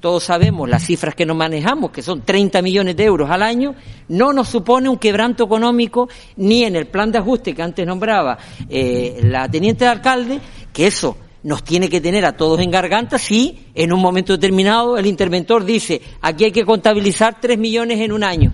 todos 0.00 0.24
sabemos 0.24 0.68
las 0.68 0.84
cifras 0.84 1.14
que 1.14 1.26
nos 1.26 1.36
manejamos, 1.36 1.90
que 1.90 2.02
son 2.02 2.22
30 2.22 2.62
millones 2.62 2.96
de 2.96 3.04
euros 3.04 3.30
al 3.30 3.42
año, 3.42 3.74
no 4.08 4.32
nos 4.32 4.48
supone 4.48 4.88
un 4.88 4.98
quebranto 4.98 5.44
económico 5.44 6.08
ni 6.36 6.64
en 6.64 6.76
el 6.76 6.86
plan 6.86 7.10
de 7.10 7.18
ajuste 7.18 7.54
que 7.54 7.62
antes 7.62 7.86
nombraba 7.86 8.38
eh, 8.68 9.20
la 9.24 9.48
teniente 9.48 9.84
de 9.84 9.90
alcalde, 9.90 10.40
que 10.72 10.86
eso 10.86 11.16
nos 11.42 11.64
tiene 11.64 11.88
que 11.88 12.00
tener 12.00 12.24
a 12.24 12.36
todos 12.36 12.60
en 12.60 12.70
garganta 12.70 13.18
si 13.18 13.66
en 13.74 13.92
un 13.92 14.00
momento 14.00 14.32
determinado 14.32 14.96
el 14.96 15.06
interventor 15.06 15.64
dice 15.64 16.00
aquí 16.20 16.44
hay 16.44 16.52
que 16.52 16.64
contabilizar 16.64 17.40
3 17.40 17.58
millones 17.58 18.00
en 18.00 18.12
un 18.12 18.24
año. 18.24 18.52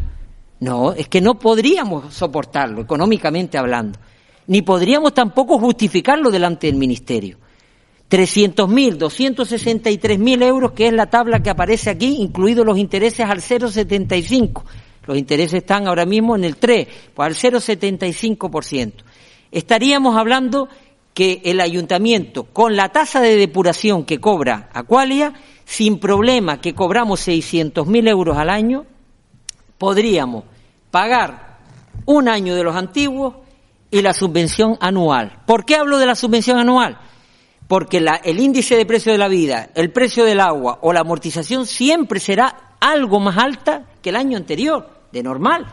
No, 0.61 0.93
es 0.93 1.09
que 1.09 1.21
no 1.21 1.39
podríamos 1.39 2.15
soportarlo 2.15 2.83
económicamente 2.83 3.59
hablando 3.59 3.99
ni 4.47 4.63
podríamos 4.63 5.15
tampoco 5.15 5.59
justificarlo 5.59 6.31
delante 6.31 6.67
del 6.67 6.77
Ministerio. 6.77 7.39
300.000, 8.11 8.99
263.000 8.99 10.43
euros, 10.43 10.73
que 10.73 10.89
es 10.89 10.93
la 10.93 11.07
tabla 11.07 11.43
que 11.43 11.49
aparece 11.49 11.89
aquí, 11.89 12.17
incluidos 12.21 12.67
los 12.67 12.77
intereses 12.77 13.27
al 13.27 13.41
0,75. 13.41 14.65
Los 15.07 15.17
intereses 15.17 15.63
están 15.63 15.87
ahora 15.87 16.05
mismo 16.05 16.37
en 16.37 16.45
el 16.45 16.57
3, 16.57 16.89
pues 17.15 17.45
al 17.45 17.53
0,75%. 17.53 18.93
Estaríamos 19.51 20.17
hablando 20.17 20.69
que 21.15 21.41
el 21.45 21.61
ayuntamiento, 21.61 22.45
con 22.45 22.77
la 22.77 22.91
tasa 22.91 23.21
de 23.21 23.37
depuración 23.37 24.05
que 24.05 24.21
cobra 24.21 24.69
Aqualia, 24.73 25.33
sin 25.65 25.99
problema 25.99 26.61
que 26.61 26.75
cobramos 26.75 27.27
600.000 27.27 28.09
euros 28.09 28.37
al 28.37 28.51
año, 28.51 28.85
podríamos 29.79 30.45
pagar 30.91 31.59
un 32.05 32.29
año 32.29 32.55
de 32.55 32.63
los 32.63 32.77
antiguos 32.77 33.37
y 33.93 34.01
la 34.01 34.15
subvención 34.15 34.79
anual. 34.81 35.43
¿Por 35.47 35.65
qué 35.65 35.77
hablo 35.77 35.99
de 35.99 36.07
la 36.07 36.17
subvención 36.17 36.59
anual? 36.59 36.99
Porque 37.69 38.01
la, 38.01 38.17
el 38.17 38.41
índice 38.41 38.75
de 38.75 38.87
precio 38.87 39.13
de 39.13 39.19
la 39.19 39.29
vida, 39.29 39.69
el 39.75 39.93
precio 39.93 40.25
del 40.25 40.41
agua 40.41 40.79
o 40.81 40.95
la 40.95 41.01
amortización 41.01 41.67
siempre 41.67 42.19
será 42.19 42.77
algo 42.81 43.21
más 43.21 43.37
alta 43.37 43.85
que 44.01 44.09
el 44.09 44.17
año 44.17 44.39
anterior, 44.39 44.89
de 45.13 45.23
normal. 45.23 45.67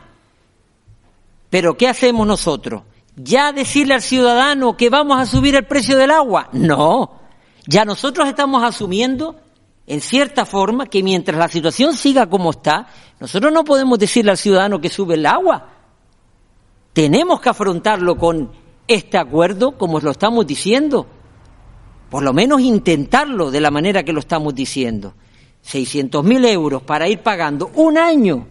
Pero 1.50 1.78
¿qué 1.78 1.88
hacemos 1.88 2.28
nosotros? 2.28 2.84
¿Ya 3.16 3.54
decirle 3.54 3.94
al 3.94 4.02
ciudadano 4.02 4.76
que 4.76 4.90
vamos 4.90 5.18
a 5.18 5.26
subir 5.26 5.56
el 5.56 5.66
precio 5.66 5.98
del 5.98 6.12
agua? 6.12 6.50
No. 6.52 7.22
Ya 7.68 7.86
nosotros 7.86 8.28
estamos 8.28 8.64
asumiendo, 8.64 9.38
en 9.88 10.02
cierta 10.02 10.46
forma, 10.46 10.88
que 10.88 11.02
mientras 11.04 11.40
la 11.40 11.48
situación 11.48 11.94
siga 11.94 12.30
como 12.30 12.52
está, 12.52 12.88
nosotros 13.22 13.54
no 13.54 13.64
podemos 13.64 13.98
decirle 13.98 14.32
al 14.32 14.38
ciudadano 14.38 14.82
que 14.82 14.90
sube 14.90 15.14
el 15.16 15.26
agua 15.26 15.79
tenemos 17.00 17.40
que 17.40 17.48
afrontarlo 17.48 18.18
con 18.18 18.52
este 18.86 19.18
acuerdo 19.18 19.78
como 19.78 20.02
lo 20.02 20.12
estamos 20.12 20.46
diciendo. 20.46 21.08
Por 22.10 22.24
lo 22.24 22.34
menos 22.34 22.60
intentarlo 22.60 23.52
de 23.52 23.62
la 23.62 23.72
manera 23.72 24.04
que 24.04 24.12
lo 24.12 24.20
estamos 24.20 24.54
diciendo. 24.54 25.14
600.000 25.66 26.46
euros 26.50 26.82
para 26.82 27.08
ir 27.08 27.20
pagando 27.20 27.72
un 27.76 27.98
año 27.98 28.48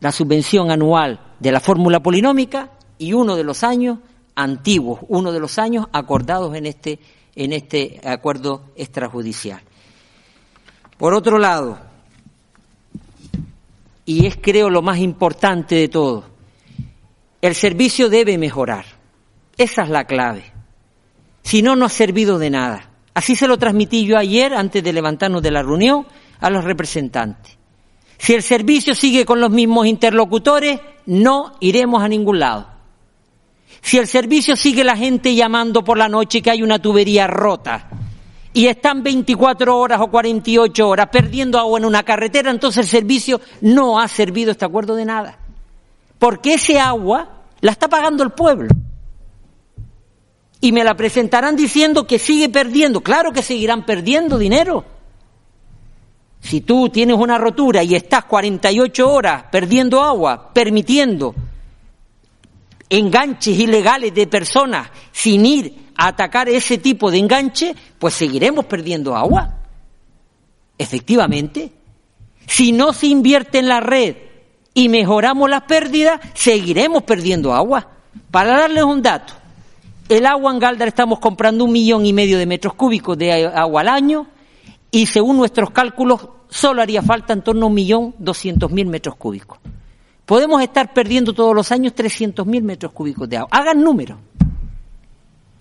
la 0.00 0.10
subvención 0.10 0.72
anual 0.72 1.36
de 1.38 1.52
la 1.52 1.60
fórmula 1.60 2.02
polinómica 2.02 2.72
y 2.98 3.12
uno 3.12 3.36
de 3.36 3.44
los 3.44 3.62
años 3.62 4.00
antiguos, 4.34 4.98
uno 5.06 5.30
de 5.30 5.38
los 5.38 5.56
años 5.60 5.86
acordados 5.92 6.56
en 6.56 6.66
este, 6.66 6.98
en 7.36 7.52
este 7.52 8.00
acuerdo 8.02 8.62
extrajudicial. 8.74 9.60
Por 10.98 11.14
otro 11.14 11.38
lado, 11.38 11.78
y 14.04 14.26
es 14.26 14.36
creo 14.42 14.68
lo 14.68 14.82
más 14.82 14.98
importante 14.98 15.76
de 15.76 15.86
todo, 15.86 16.31
el 17.42 17.56
servicio 17.56 18.08
debe 18.08 18.38
mejorar. 18.38 18.86
Esa 19.58 19.82
es 19.82 19.90
la 19.90 20.04
clave. 20.04 20.44
Si 21.42 21.60
no, 21.60 21.74
no 21.74 21.86
ha 21.86 21.90
servido 21.90 22.38
de 22.38 22.50
nada. 22.50 22.88
Así 23.14 23.34
se 23.36 23.48
lo 23.48 23.58
transmití 23.58 24.06
yo 24.06 24.16
ayer, 24.16 24.54
antes 24.54 24.82
de 24.82 24.92
levantarnos 24.92 25.42
de 25.42 25.50
la 25.50 25.62
reunión, 25.62 26.06
a 26.40 26.48
los 26.48 26.64
representantes. 26.64 27.58
Si 28.16 28.32
el 28.32 28.42
servicio 28.42 28.94
sigue 28.94 29.26
con 29.26 29.40
los 29.40 29.50
mismos 29.50 29.86
interlocutores, 29.86 30.80
no 31.06 31.56
iremos 31.58 32.02
a 32.02 32.08
ningún 32.08 32.38
lado. 32.38 32.68
Si 33.80 33.98
el 33.98 34.06
servicio 34.06 34.54
sigue 34.54 34.84
la 34.84 34.96
gente 34.96 35.34
llamando 35.34 35.82
por 35.82 35.98
la 35.98 36.08
noche 36.08 36.40
que 36.40 36.50
hay 36.52 36.62
una 36.62 36.78
tubería 36.78 37.26
rota 37.26 37.90
y 38.54 38.66
están 38.66 39.02
24 39.02 39.76
horas 39.76 40.00
o 40.00 40.06
48 40.06 40.88
horas 40.88 41.08
perdiendo 41.10 41.58
agua 41.58 41.80
en 41.80 41.86
una 41.86 42.04
carretera, 42.04 42.52
entonces 42.52 42.84
el 42.84 42.90
servicio 42.90 43.40
no 43.60 43.98
ha 43.98 44.06
servido 44.06 44.52
este 44.52 44.64
acuerdo 44.64 44.94
de 44.94 45.04
nada. 45.04 45.41
Porque 46.22 46.54
ese 46.54 46.78
agua 46.78 47.42
la 47.60 47.72
está 47.72 47.88
pagando 47.88 48.22
el 48.22 48.30
pueblo 48.30 48.68
y 50.60 50.70
me 50.70 50.84
la 50.84 50.94
presentarán 50.94 51.56
diciendo 51.56 52.06
que 52.06 52.20
sigue 52.20 52.48
perdiendo. 52.48 53.00
Claro 53.00 53.32
que 53.32 53.42
seguirán 53.42 53.84
perdiendo 53.84 54.38
dinero. 54.38 54.84
Si 56.38 56.60
tú 56.60 56.90
tienes 56.90 57.16
una 57.16 57.38
rotura 57.38 57.82
y 57.82 57.96
estás 57.96 58.26
48 58.26 59.12
horas 59.12 59.46
perdiendo 59.50 60.00
agua, 60.00 60.52
permitiendo 60.54 61.34
enganches 62.88 63.58
ilegales 63.58 64.14
de 64.14 64.28
personas 64.28 64.90
sin 65.10 65.44
ir 65.44 65.88
a 65.96 66.06
atacar 66.06 66.48
ese 66.48 66.78
tipo 66.78 67.10
de 67.10 67.18
enganche, 67.18 67.74
pues 67.98 68.14
seguiremos 68.14 68.66
perdiendo 68.66 69.16
agua. 69.16 69.58
Efectivamente. 70.78 71.72
Si 72.46 72.70
no 72.70 72.92
se 72.92 73.08
invierte 73.08 73.58
en 73.58 73.66
la 73.66 73.80
red 73.80 74.30
y 74.74 74.88
mejoramos 74.88 75.48
las 75.50 75.62
pérdidas, 75.62 76.20
seguiremos 76.34 77.02
perdiendo 77.02 77.54
agua. 77.54 77.88
Para 78.30 78.58
darles 78.58 78.84
un 78.84 79.02
dato, 79.02 79.34
el 80.08 80.26
agua 80.26 80.52
en 80.52 80.58
Galdar 80.58 80.88
estamos 80.88 81.18
comprando 81.18 81.64
un 81.64 81.72
millón 81.72 82.04
y 82.06 82.12
medio 82.12 82.38
de 82.38 82.46
metros 82.46 82.74
cúbicos 82.74 83.16
de 83.16 83.46
agua 83.46 83.80
al 83.80 83.88
año 83.88 84.26
y 84.90 85.06
según 85.06 85.36
nuestros 85.36 85.70
cálculos 85.70 86.28
solo 86.48 86.82
haría 86.82 87.02
falta 87.02 87.32
en 87.32 87.42
torno 87.42 87.66
a 87.66 87.68
un 87.68 87.74
millón 87.74 88.14
doscientos 88.18 88.70
mil 88.70 88.86
metros 88.86 89.16
cúbicos. 89.16 89.58
Podemos 90.26 90.62
estar 90.62 90.92
perdiendo 90.92 91.32
todos 91.32 91.54
los 91.54 91.72
años 91.72 91.94
trescientos 91.94 92.46
mil 92.46 92.62
metros 92.62 92.92
cúbicos 92.92 93.28
de 93.28 93.38
agua. 93.38 93.48
Hagan 93.50 93.82
números. 93.82 94.18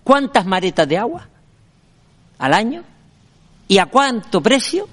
¿Cuántas 0.03 0.45
maretas 0.45 0.87
de 0.87 0.97
agua 0.97 1.27
al 2.37 2.53
año? 2.53 2.83
¿Y 3.67 3.77
a 3.77 3.85
cuánto 3.85 4.41
precio? 4.41 4.87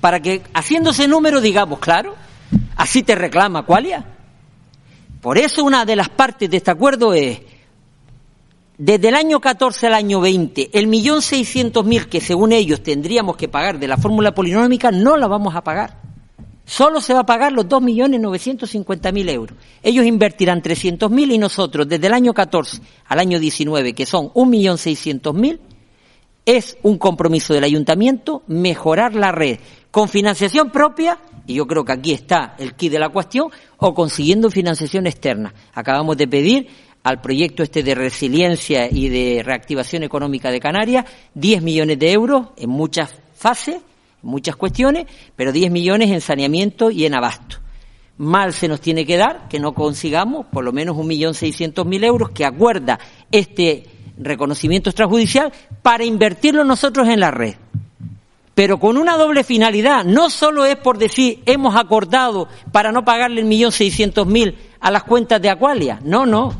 Para 0.00 0.20
que 0.20 0.42
haciéndose 0.54 1.08
número 1.08 1.40
digamos, 1.40 1.80
claro, 1.80 2.14
así 2.80 3.02
te 3.02 3.14
reclama 3.14 3.66
Qualia. 3.66 4.04
Por 5.20 5.36
eso 5.36 5.62
una 5.64 5.84
de 5.84 5.96
las 5.96 6.08
partes 6.08 6.48
de 6.48 6.56
este 6.56 6.70
acuerdo 6.70 7.12
es 7.12 7.38
desde 8.78 9.08
el 9.08 9.14
año 9.14 9.38
14 9.38 9.88
al 9.88 9.94
año 9.94 10.20
20, 10.22 10.70
el 10.72 10.86
millón 10.86 11.20
seiscientos 11.20 11.84
mil 11.84 12.08
que 12.08 12.22
según 12.22 12.52
ellos 12.52 12.82
tendríamos 12.82 13.36
que 13.36 13.48
pagar 13.48 13.78
de 13.78 13.86
la 13.86 13.98
fórmula 13.98 14.34
polinómica 14.34 14.90
no 14.90 15.18
la 15.18 15.28
vamos 15.28 15.54
a 15.54 15.62
pagar. 15.62 16.00
Solo 16.64 17.02
se 17.02 17.12
va 17.12 17.20
a 17.20 17.26
pagar 17.26 17.52
los 17.52 17.68
dos 17.68 17.82
millones 17.82 18.18
novecientos 18.18 18.70
cincuenta 18.70 19.12
mil 19.12 19.28
euros. 19.28 19.58
Ellos 19.82 20.06
invertirán 20.06 20.62
trescientos 20.62 21.10
mil 21.10 21.30
y 21.32 21.36
nosotros 21.36 21.86
desde 21.86 22.06
el 22.06 22.14
año 22.14 22.32
14 22.32 22.80
al 23.08 23.18
año 23.18 23.38
19, 23.38 23.92
que 23.92 24.06
son 24.06 24.30
un 24.32 24.48
millón 24.48 24.78
seiscientos 24.78 25.34
mil, 25.34 25.60
es 26.46 26.78
un 26.82 26.96
compromiso 26.96 27.52
del 27.52 27.64
ayuntamiento 27.64 28.42
mejorar 28.46 29.14
la 29.14 29.32
red 29.32 29.58
con 29.90 30.08
financiación 30.08 30.70
propia, 30.70 31.18
y 31.46 31.54
yo 31.54 31.66
creo 31.66 31.84
que 31.84 31.92
aquí 31.92 32.12
está 32.12 32.54
el 32.58 32.74
kit 32.74 32.92
de 32.92 32.98
la 32.98 33.08
cuestión, 33.08 33.50
o 33.78 33.94
consiguiendo 33.94 34.50
financiación 34.50 35.06
externa. 35.06 35.52
Acabamos 35.74 36.16
de 36.16 36.28
pedir 36.28 36.68
al 37.02 37.20
proyecto 37.20 37.62
este 37.62 37.82
de 37.82 37.94
resiliencia 37.94 38.88
y 38.90 39.08
de 39.08 39.42
reactivación 39.42 40.02
económica 40.02 40.50
de 40.50 40.60
Canarias, 40.60 41.06
10 41.34 41.62
millones 41.62 41.98
de 41.98 42.12
euros 42.12 42.48
en 42.56 42.70
muchas 42.70 43.14
fases, 43.34 43.76
en 43.76 44.30
muchas 44.30 44.56
cuestiones, 44.56 45.06
pero 45.34 45.52
10 45.52 45.70
millones 45.70 46.10
en 46.10 46.20
saneamiento 46.20 46.90
y 46.90 47.06
en 47.06 47.14
abasto. 47.14 47.56
Mal 48.18 48.52
se 48.52 48.68
nos 48.68 48.82
tiene 48.82 49.06
que 49.06 49.16
dar 49.16 49.48
que 49.48 49.58
no 49.58 49.72
consigamos 49.72 50.44
por 50.46 50.62
lo 50.62 50.72
menos 50.72 50.96
un 50.98 51.06
millón 51.06 51.32
seiscientos 51.32 51.86
mil 51.86 52.04
euros 52.04 52.30
que 52.30 52.44
acuerda 52.44 52.98
este 53.32 53.84
reconocimiento 54.18 54.90
extrajudicial 54.90 55.50
para 55.80 56.04
invertirlo 56.04 56.64
nosotros 56.64 57.08
en 57.08 57.20
la 57.20 57.30
red. 57.30 57.54
Pero 58.60 58.78
con 58.78 58.98
una 58.98 59.16
doble 59.16 59.42
finalidad, 59.42 60.04
no 60.04 60.28
solo 60.28 60.66
es 60.66 60.76
por 60.76 60.98
decir 60.98 61.42
hemos 61.46 61.76
acordado 61.76 62.46
para 62.70 62.92
no 62.92 63.06
pagarle 63.06 63.40
el 63.40 63.46
millón 63.46 63.72
seiscientos 63.72 64.26
mil 64.26 64.54
a 64.80 64.90
las 64.90 65.04
cuentas 65.04 65.40
de 65.40 65.48
Acualia, 65.48 65.98
no, 66.04 66.26
no 66.26 66.52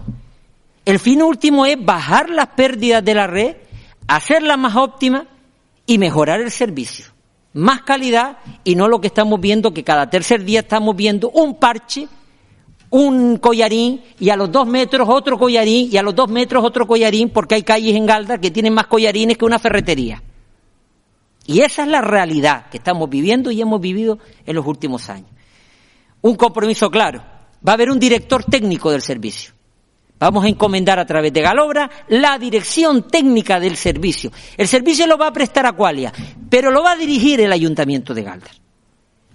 el 0.86 0.98
fin 0.98 1.20
último 1.20 1.66
es 1.66 1.76
bajar 1.78 2.30
las 2.30 2.46
pérdidas 2.46 3.04
de 3.04 3.12
la 3.12 3.26
red, 3.26 3.54
hacerla 4.08 4.56
más 4.56 4.76
óptima 4.76 5.26
y 5.84 5.98
mejorar 5.98 6.40
el 6.40 6.50
servicio. 6.50 7.04
Más 7.52 7.82
calidad 7.82 8.38
y 8.64 8.76
no 8.76 8.88
lo 8.88 9.02
que 9.02 9.08
estamos 9.08 9.38
viendo, 9.38 9.74
que 9.74 9.84
cada 9.84 10.08
tercer 10.08 10.42
día 10.42 10.60
estamos 10.60 10.96
viendo 10.96 11.28
un 11.28 11.56
parche, 11.56 12.08
un 12.88 13.36
collarín 13.36 14.00
y 14.18 14.30
a 14.30 14.36
los 14.36 14.50
dos 14.50 14.66
metros 14.66 15.06
otro 15.06 15.38
collarín 15.38 15.90
y 15.92 15.98
a 15.98 16.02
los 16.02 16.14
dos 16.14 16.30
metros 16.30 16.64
otro 16.64 16.86
collarín 16.86 17.28
porque 17.28 17.56
hay 17.56 17.62
calles 17.62 17.94
en 17.94 18.06
Galda 18.06 18.38
que 18.38 18.50
tienen 18.50 18.72
más 18.72 18.86
collarines 18.86 19.36
que 19.36 19.44
una 19.44 19.58
ferretería. 19.58 20.22
Y 21.50 21.62
esa 21.62 21.82
es 21.82 21.88
la 21.88 22.00
realidad 22.00 22.66
que 22.70 22.76
estamos 22.76 23.10
viviendo 23.10 23.50
y 23.50 23.60
hemos 23.60 23.80
vivido 23.80 24.20
en 24.46 24.54
los 24.54 24.64
últimos 24.64 25.10
años. 25.10 25.30
Un 26.20 26.36
compromiso 26.36 26.88
claro. 26.88 27.24
Va 27.66 27.72
a 27.72 27.74
haber 27.74 27.90
un 27.90 27.98
director 27.98 28.44
técnico 28.44 28.88
del 28.92 29.02
servicio. 29.02 29.52
Vamos 30.20 30.44
a 30.44 30.48
encomendar 30.48 31.00
a 31.00 31.06
través 31.06 31.32
de 31.32 31.40
Galobra 31.40 31.90
la 32.06 32.38
dirección 32.38 33.08
técnica 33.08 33.58
del 33.58 33.76
servicio. 33.76 34.30
El 34.56 34.68
servicio 34.68 35.08
lo 35.08 35.18
va 35.18 35.26
a 35.26 35.32
prestar 35.32 35.66
a 35.66 35.72
Qualia, 35.72 36.12
pero 36.48 36.70
lo 36.70 36.84
va 36.84 36.92
a 36.92 36.96
dirigir 36.96 37.40
el 37.40 37.50
Ayuntamiento 37.50 38.14
de 38.14 38.22
Galdar. 38.22 38.52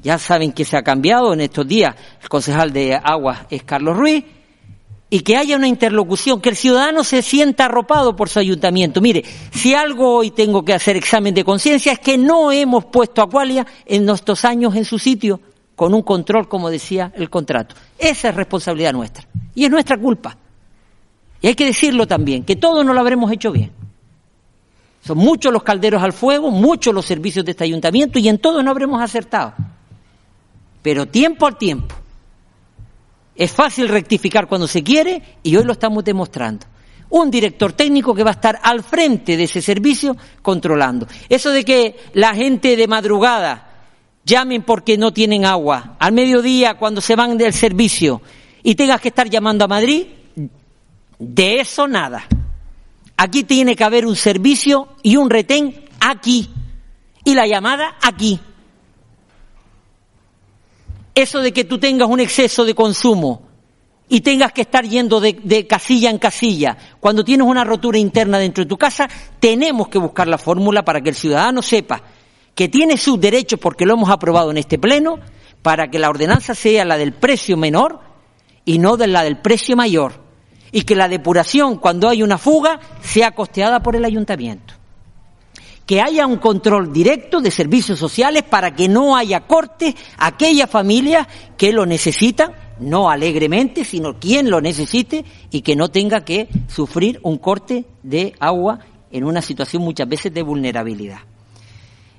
Ya 0.01 0.17
saben 0.17 0.53
que 0.53 0.63
se 0.63 0.77
ha 0.77 0.83
cambiado 0.83 1.33
en 1.33 1.41
estos 1.41 1.67
días. 1.67 1.97
El 2.21 2.29
concejal 2.29 2.71
de 2.71 2.95
Aguas 2.95 3.41
es 3.49 3.63
Carlos 3.63 3.97
Ruiz. 3.97 4.23
Y 5.09 5.19
que 5.19 5.37
haya 5.37 5.55
una 5.55 5.67
interlocución, 5.67 6.41
que 6.41 6.49
el 6.49 6.55
ciudadano 6.55 7.03
se 7.03 7.21
sienta 7.21 7.65
arropado 7.65 8.15
por 8.15 8.27
su 8.27 8.39
ayuntamiento. 8.39 9.01
Mire, 9.01 9.23
si 9.51 9.73
algo 9.73 10.15
hoy 10.15 10.31
tengo 10.31 10.65
que 10.65 10.73
hacer 10.73 10.95
examen 10.95 11.33
de 11.33 11.43
conciencia 11.43 11.93
es 11.93 11.99
que 11.99 12.17
no 12.17 12.51
hemos 12.51 12.85
puesto 12.85 13.21
a 13.21 13.29
Qualia 13.29 13.65
en 13.85 14.05
nuestros 14.05 14.43
años 14.45 14.75
en 14.75 14.83
su 14.83 14.97
sitio 14.97 15.39
con 15.75 15.93
un 15.93 16.01
control, 16.01 16.47
como 16.47 16.69
decía 16.69 17.11
el 17.15 17.29
contrato. 17.29 17.75
Esa 17.99 18.29
es 18.29 18.35
responsabilidad 18.35 18.93
nuestra. 18.93 19.27
Y 19.53 19.65
es 19.65 19.71
nuestra 19.71 19.97
culpa. 19.97 20.37
Y 21.41 21.47
hay 21.47 21.55
que 21.55 21.65
decirlo 21.65 22.07
también, 22.07 22.43
que 22.43 22.55
todos 22.55 22.83
no 22.85 22.93
lo 22.93 22.99
habremos 22.99 23.31
hecho 23.31 23.51
bien. 23.51 23.71
Son 25.05 25.17
muchos 25.19 25.53
los 25.53 25.61
calderos 25.61 26.01
al 26.01 26.13
fuego, 26.13 26.49
muchos 26.49 26.91
los 26.93 27.05
servicios 27.05 27.45
de 27.45 27.51
este 27.51 27.63
ayuntamiento 27.63 28.17
y 28.17 28.27
en 28.27 28.39
todos 28.39 28.63
no 28.63 28.71
habremos 28.71 28.99
acertado. 28.99 29.53
Pero 30.81 31.05
tiempo 31.05 31.45
al 31.45 31.57
tiempo. 31.57 31.93
Es 33.35 33.51
fácil 33.51 33.89
rectificar 33.89 34.47
cuando 34.47 34.67
se 34.67 34.83
quiere 34.83 35.21
y 35.43 35.55
hoy 35.55 35.63
lo 35.63 35.73
estamos 35.73 36.03
demostrando. 36.03 36.65
Un 37.09 37.29
director 37.29 37.73
técnico 37.73 38.15
que 38.15 38.23
va 38.23 38.31
a 38.31 38.33
estar 38.33 38.59
al 38.63 38.83
frente 38.83 39.37
de 39.37 39.43
ese 39.43 39.61
servicio 39.61 40.15
controlando. 40.41 41.07
Eso 41.29 41.51
de 41.51 41.63
que 41.63 41.97
la 42.13 42.33
gente 42.33 42.75
de 42.75 42.87
madrugada 42.87 43.69
llamen 44.25 44.63
porque 44.63 44.97
no 44.97 45.13
tienen 45.13 45.45
agua, 45.45 45.97
al 45.99 46.13
mediodía 46.13 46.75
cuando 46.75 47.01
se 47.01 47.15
van 47.15 47.37
del 47.37 47.53
servicio 47.53 48.21
y 48.63 48.75
tengas 48.75 48.99
que 48.99 49.09
estar 49.09 49.29
llamando 49.29 49.65
a 49.65 49.67
Madrid, 49.67 50.07
de 51.19 51.59
eso 51.59 51.87
nada. 51.87 52.25
Aquí 53.17 53.43
tiene 53.43 53.75
que 53.75 53.83
haber 53.83 54.05
un 54.05 54.15
servicio 54.15 54.89
y 55.03 55.15
un 55.15 55.29
retén 55.29 55.85
aquí. 55.99 56.49
Y 57.23 57.33
la 57.33 57.47
llamada 57.47 57.95
aquí. 58.01 58.39
Eso 61.15 61.39
de 61.39 61.53
que 61.53 61.63
tú 61.63 61.79
tengas 61.79 62.09
un 62.09 62.19
exceso 62.19 62.65
de 62.65 62.75
consumo 62.75 63.41
y 64.07 64.21
tengas 64.21 64.51
que 64.51 64.61
estar 64.61 64.85
yendo 64.85 65.19
de, 65.19 65.65
casilla 65.65 66.09
en 66.09 66.19
casilla, 66.19 66.77
cuando 66.99 67.23
tienes 67.23 67.47
una 67.47 67.63
rotura 67.63 67.97
interna 67.97 68.37
dentro 68.37 68.63
de 68.63 68.69
tu 68.69 68.77
casa, 68.77 69.07
tenemos 69.39 69.87
que 69.87 69.97
buscar 69.97 70.27
la 70.27 70.37
fórmula 70.37 70.83
para 70.85 71.01
que 71.01 71.09
el 71.09 71.15
ciudadano 71.15 71.61
sepa 71.61 72.03
que 72.53 72.69
tiene 72.69 72.97
sus 72.97 73.19
derechos, 73.19 73.59
porque 73.59 73.85
lo 73.85 73.93
hemos 73.95 74.09
aprobado 74.09 74.51
en 74.51 74.57
este 74.57 74.77
pleno, 74.77 75.19
para 75.61 75.89
que 75.89 75.99
la 75.99 76.09
ordenanza 76.09 76.53
sea 76.53 76.85
la 76.85 76.97
del 76.97 77.13
precio 77.13 77.57
menor 77.57 77.99
y 78.63 78.77
no 78.77 78.97
de 78.97 79.07
la 79.07 79.23
del 79.23 79.37
precio 79.39 79.75
mayor 79.75 80.23
y 80.71 80.83
que 80.83 80.95
la 80.95 81.07
depuración, 81.07 81.77
cuando 81.77 82.07
hay 82.07 82.21
una 82.21 82.37
fuga, 82.37 82.79
sea 83.01 83.31
costeada 83.31 83.81
por 83.81 83.95
el 83.95 84.05
ayuntamiento. 84.05 84.74
Que 85.85 86.01
haya 86.01 86.25
un 86.25 86.37
control 86.37 86.91
directo 86.91 87.41
de 87.41 87.51
servicios 87.51 87.99
sociales 87.99 88.43
para 88.43 88.73
que 88.73 88.87
no 88.87 89.15
haya 89.15 89.41
cortes 89.41 89.93
a 90.17 90.27
aquellas 90.27 90.69
familias 90.69 91.27
que 91.57 91.71
lo 91.71 91.85
necesitan, 91.85 92.53
no 92.79 93.09
alegremente, 93.09 93.85
sino 93.85 94.19
quien 94.19 94.49
lo 94.49 94.61
necesite 94.61 95.23
y 95.51 95.61
que 95.61 95.75
no 95.75 95.89
tenga 95.89 96.25
que 96.25 96.49
sufrir 96.67 97.19
un 97.23 97.37
corte 97.37 97.85
de 98.03 98.33
agua 98.39 98.79
en 99.11 99.23
una 99.23 99.41
situación 99.41 99.83
muchas 99.83 100.09
veces 100.09 100.33
de 100.33 100.41
vulnerabilidad. 100.41 101.19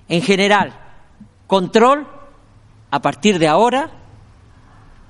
En 0.09 0.23
general, 0.23 0.79
control 1.47 2.07
a 2.91 3.01
partir 3.01 3.39
de 3.39 3.49
ahora, 3.49 3.91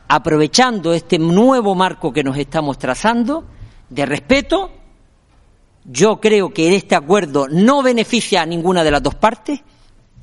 aprovechando 0.09 0.95
este 0.95 1.19
nuevo 1.19 1.75
marco 1.75 2.13
que 2.13 2.25
nos 2.25 2.37
estamos 2.37 2.79
trazando 2.79 3.45
de 3.91 4.07
respeto, 4.07 4.73
yo 5.89 6.21
creo 6.21 6.53
que 6.53 6.75
este 6.75 6.95
acuerdo 6.95 7.49
no 7.49 7.83
beneficia 7.83 8.43
a 8.43 8.47
ninguna 8.47 8.83
de 8.83 8.91
las 8.91 9.03
dos 9.03 9.15
partes, 9.15 9.61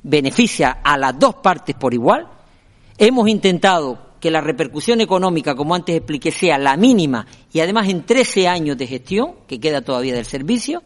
beneficia 0.02 0.78
a 0.82 0.98
las 0.98 1.18
dos 1.18 1.36
partes 1.36 1.74
por 1.74 1.94
igual. 1.94 2.28
Hemos 2.98 3.28
intentado 3.28 4.14
que 4.20 4.30
la 4.30 4.40
repercusión 4.40 5.00
económica, 5.00 5.54
como 5.54 5.74
antes 5.74 5.96
expliqué, 5.96 6.30
sea 6.30 6.58
la 6.58 6.76
mínima 6.76 7.26
y 7.52 7.60
además 7.60 7.88
en 7.88 8.04
13 8.04 8.48
años 8.48 8.76
de 8.76 8.86
gestión, 8.86 9.34
que 9.46 9.60
queda 9.60 9.82
todavía 9.82 10.14
del 10.14 10.26
servicio, 10.26 10.82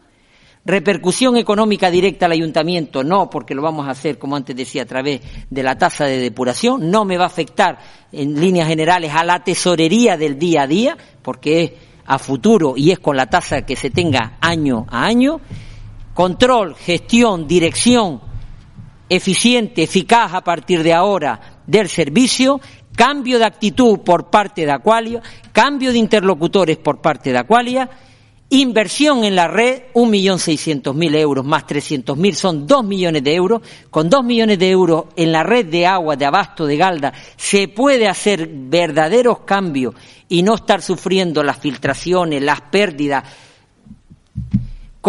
Repercusión 0.65 1.37
económica 1.37 1.89
directa 1.89 2.25
al 2.25 2.33
ayuntamiento, 2.33 3.03
no, 3.03 3.29
porque 3.29 3.55
lo 3.55 3.61
vamos 3.61 3.87
a 3.87 3.91
hacer, 3.91 4.19
como 4.19 4.35
antes 4.35 4.55
decía, 4.55 4.83
a 4.83 4.85
través 4.85 5.21
de 5.49 5.63
la 5.63 5.77
tasa 5.77 6.05
de 6.05 6.19
depuración. 6.19 6.91
No 6.91 7.05
me 7.05 7.17
va 7.17 7.23
a 7.23 7.27
afectar 7.27 7.79
en 8.11 8.39
líneas 8.39 8.67
generales 8.67 9.11
a 9.15 9.23
la 9.23 9.41
tesorería 9.43 10.17
del 10.17 10.37
día 10.37 10.63
a 10.63 10.67
día, 10.67 10.97
porque 11.21 11.63
es 11.63 11.71
a 12.09 12.17
futuro 12.17 12.73
y 12.75 12.89
es 12.91 12.99
con 12.99 13.15
la 13.15 13.27
tasa 13.27 13.61
que 13.61 13.75
se 13.75 13.91
tenga 13.91 14.37
año 14.41 14.87
a 14.89 15.05
año. 15.05 15.39
Control, 16.15 16.75
gestión, 16.75 17.47
dirección 17.47 18.19
eficiente, 19.07 19.83
eficaz 19.83 20.33
a 20.33 20.41
partir 20.41 20.81
de 20.81 20.93
ahora 20.93 21.61
del 21.65 21.87
servicio, 21.87 22.59
cambio 22.95 23.37
de 23.37 23.45
actitud 23.45 23.99
por 23.99 24.29
parte 24.31 24.65
de 24.65 24.71
Aqualia, 24.71 25.21
cambio 25.51 25.91
de 25.91 25.99
interlocutores 25.99 26.77
por 26.77 26.99
parte 26.99 27.31
de 27.31 27.37
Aqualia 27.37 27.89
Inversión 28.51 29.25
en 29.25 29.35
la 29.35 29.47
red, 29.47 29.83
un 29.93 30.09
millón 30.09 30.39
seiscientos 30.39 30.95
mil 30.95 31.13
euros 31.13 31.45
más 31.45 31.67
trescientos 31.67 32.17
mil 32.17 32.35
son 32.35 32.65
dos 32.65 32.83
millones 32.83 33.23
de 33.23 33.35
euros. 33.35 33.61
Con 33.91 34.09
dos 34.09 34.23
millones 34.23 34.57
de 34.57 34.71
euros 34.71 35.05
en 35.15 35.31
la 35.31 35.43
red 35.43 35.67
de 35.67 35.85
agua 35.85 36.15
de 36.15 36.25
abasto 36.25 36.65
de 36.65 36.75
Galda 36.75 37.13
se 37.37 37.67
puede 37.67 38.07
hacer 38.07 38.49
verdaderos 38.51 39.41
cambios 39.41 39.93
y 40.27 40.41
no 40.41 40.55
estar 40.55 40.81
sufriendo 40.81 41.43
las 41.43 41.59
filtraciones, 41.59 42.41
las 42.41 42.61
pérdidas, 42.61 43.23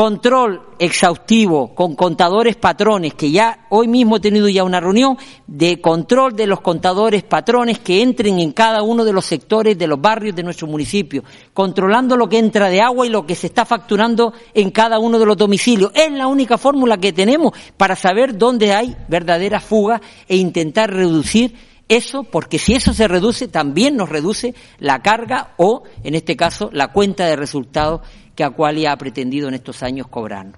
control 0.01 0.63
exhaustivo 0.79 1.75
con 1.75 1.95
contadores 1.95 2.57
patrones, 2.57 3.13
que 3.13 3.31
ya 3.31 3.67
hoy 3.69 3.87
mismo 3.87 4.17
he 4.17 4.21
tenido 4.21 4.49
ya 4.49 4.65
una 4.65 4.81
reunión 4.81 5.19
de 5.47 5.79
control 5.79 6.35
de 6.35 6.47
los 6.47 6.63
contadores 6.63 7.23
patrones 7.23 7.81
que 7.81 8.01
entren 8.01 8.39
en 8.39 8.53
cada 8.53 8.83
uno 8.83 9.05
de 9.05 9.13
los 9.13 9.27
sectores 9.27 9.77
de 9.77 9.87
los 9.87 10.01
barrios 10.01 10.35
de 10.35 10.43
nuestro 10.43 10.67
municipio, 10.69 11.23
controlando 11.53 12.17
lo 12.17 12.31
que 12.31 12.39
entra 12.39 12.71
de 12.71 12.81
agua 12.81 13.07
y 13.07 13.11
lo 13.11 13.27
que 13.27 13.35
se 13.35 13.49
está 13.49 13.67
facturando 13.67 14.33
en 14.55 14.71
cada 14.71 14.99
uno 14.99 15.19
de 15.19 15.27
los 15.27 15.37
domicilios. 15.37 15.93
Es 15.95 16.11
la 16.11 16.29
única 16.29 16.57
fórmula 16.57 16.97
que 16.97 17.13
tenemos 17.13 17.53
para 17.77 17.95
saber 17.95 18.39
dónde 18.39 18.73
hay 18.73 18.97
verdaderas 19.07 19.63
fugas 19.63 20.01
e 20.27 20.39
intentar 20.39 20.91
reducir 20.91 21.55
eso, 21.91 22.23
porque 22.23 22.59
si 22.59 22.73
eso 22.75 22.95
se 22.95 23.07
reduce, 23.07 23.49
también 23.49 23.97
nos 23.97 24.09
reduce 24.09 24.55
la 24.79 25.03
carga 25.03 25.55
o, 25.59 25.83
en 26.05 26.15
este 26.15 26.37
caso, 26.37 26.71
la 26.73 26.89
cuenta 26.89 27.27
de 27.27 27.37
resultados 27.37 28.01
que 28.40 28.44
Aqualia 28.44 28.92
ha 28.92 28.96
pretendido 28.96 29.48
en 29.48 29.55
estos 29.55 29.83
años 29.83 30.07
cobrarnos. 30.09 30.57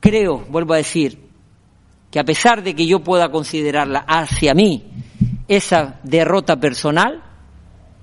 Creo, 0.00 0.44
vuelvo 0.50 0.74
a 0.74 0.78
decir, 0.78 1.20
que 2.10 2.18
a 2.18 2.24
pesar 2.24 2.64
de 2.64 2.74
que 2.74 2.84
yo 2.84 2.98
pueda 2.98 3.30
considerarla 3.30 4.00
hacia 4.08 4.54
mí 4.54 4.82
esa 5.46 6.00
derrota 6.02 6.58
personal, 6.58 7.22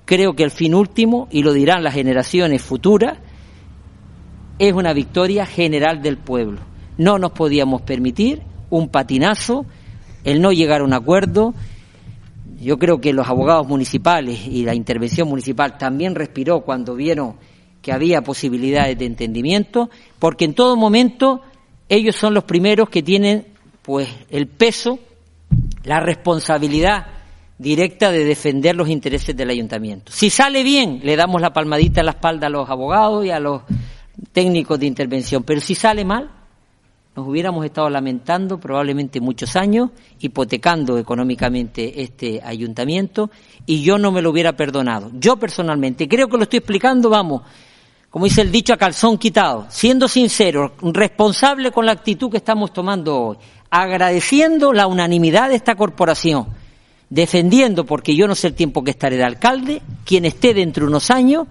creo 0.06 0.34
que 0.34 0.42
el 0.42 0.50
fin 0.50 0.74
último, 0.74 1.28
y 1.30 1.42
lo 1.42 1.52
dirán 1.52 1.84
las 1.84 1.92
generaciones 1.92 2.62
futuras, 2.62 3.18
es 4.58 4.72
una 4.72 4.94
victoria 4.94 5.44
general 5.44 6.00
del 6.00 6.16
pueblo. 6.16 6.60
No 6.96 7.18
nos 7.18 7.32
podíamos 7.32 7.82
permitir 7.82 8.40
un 8.70 8.88
patinazo, 8.88 9.66
el 10.24 10.40
no 10.40 10.50
llegar 10.50 10.80
a 10.80 10.84
un 10.84 10.94
acuerdo. 10.94 11.52
Yo 12.58 12.78
creo 12.78 13.02
que 13.02 13.12
los 13.12 13.28
abogados 13.28 13.68
municipales 13.68 14.46
y 14.46 14.64
la 14.64 14.74
intervención 14.74 15.28
municipal 15.28 15.76
también 15.76 16.14
respiró 16.14 16.62
cuando 16.62 16.94
vieron 16.94 17.34
que 17.84 17.92
había 17.92 18.22
posibilidades 18.22 18.98
de 18.98 19.04
entendimiento, 19.04 19.90
porque 20.18 20.46
en 20.46 20.54
todo 20.54 20.74
momento 20.74 21.42
ellos 21.86 22.16
son 22.16 22.32
los 22.32 22.44
primeros 22.44 22.88
que 22.88 23.02
tienen 23.02 23.46
pues 23.82 24.08
el 24.30 24.46
peso, 24.46 24.98
la 25.84 26.00
responsabilidad 26.00 27.08
directa 27.58 28.10
de 28.10 28.24
defender 28.24 28.74
los 28.74 28.88
intereses 28.88 29.36
del 29.36 29.50
ayuntamiento. 29.50 30.10
Si 30.12 30.30
sale 30.30 30.62
bien, 30.62 31.00
le 31.02 31.14
damos 31.14 31.42
la 31.42 31.52
palmadita 31.52 32.00
en 32.00 32.06
la 32.06 32.12
espalda 32.12 32.46
a 32.46 32.50
los 32.50 32.70
abogados 32.70 33.26
y 33.26 33.30
a 33.30 33.38
los 33.38 33.60
técnicos 34.32 34.80
de 34.80 34.86
intervención, 34.86 35.42
pero 35.42 35.60
si 35.60 35.74
sale 35.74 36.06
mal, 36.06 36.30
nos 37.14 37.28
hubiéramos 37.28 37.66
estado 37.66 37.90
lamentando 37.90 38.58
probablemente 38.58 39.20
muchos 39.20 39.56
años, 39.56 39.90
hipotecando 40.20 40.96
económicamente 40.96 42.02
este 42.02 42.40
ayuntamiento, 42.42 43.30
y 43.66 43.82
yo 43.82 43.98
no 43.98 44.10
me 44.10 44.22
lo 44.22 44.30
hubiera 44.30 44.54
perdonado. 44.54 45.10
Yo 45.12 45.36
personalmente, 45.36 46.08
creo 46.08 46.28
que 46.28 46.38
lo 46.38 46.44
estoy 46.44 46.60
explicando, 46.60 47.10
vamos, 47.10 47.42
como 48.14 48.26
dice 48.26 48.42
el 48.42 48.52
dicho, 48.52 48.72
a 48.72 48.76
calzón 48.76 49.18
quitado, 49.18 49.66
siendo 49.70 50.06
sincero, 50.06 50.74
responsable 50.80 51.72
con 51.72 51.84
la 51.84 51.90
actitud 51.90 52.30
que 52.30 52.36
estamos 52.36 52.72
tomando 52.72 53.20
hoy, 53.20 53.36
agradeciendo 53.70 54.72
la 54.72 54.86
unanimidad 54.86 55.48
de 55.48 55.56
esta 55.56 55.74
corporación, 55.74 56.46
defendiendo, 57.10 57.84
porque 57.84 58.14
yo 58.14 58.28
no 58.28 58.36
sé 58.36 58.46
el 58.46 58.54
tiempo 58.54 58.84
que 58.84 58.92
estaré 58.92 59.16
de 59.16 59.24
alcalde, 59.24 59.82
quien 60.04 60.26
esté 60.26 60.54
dentro 60.54 60.84
de 60.84 60.90
unos 60.90 61.10
años, 61.10 61.48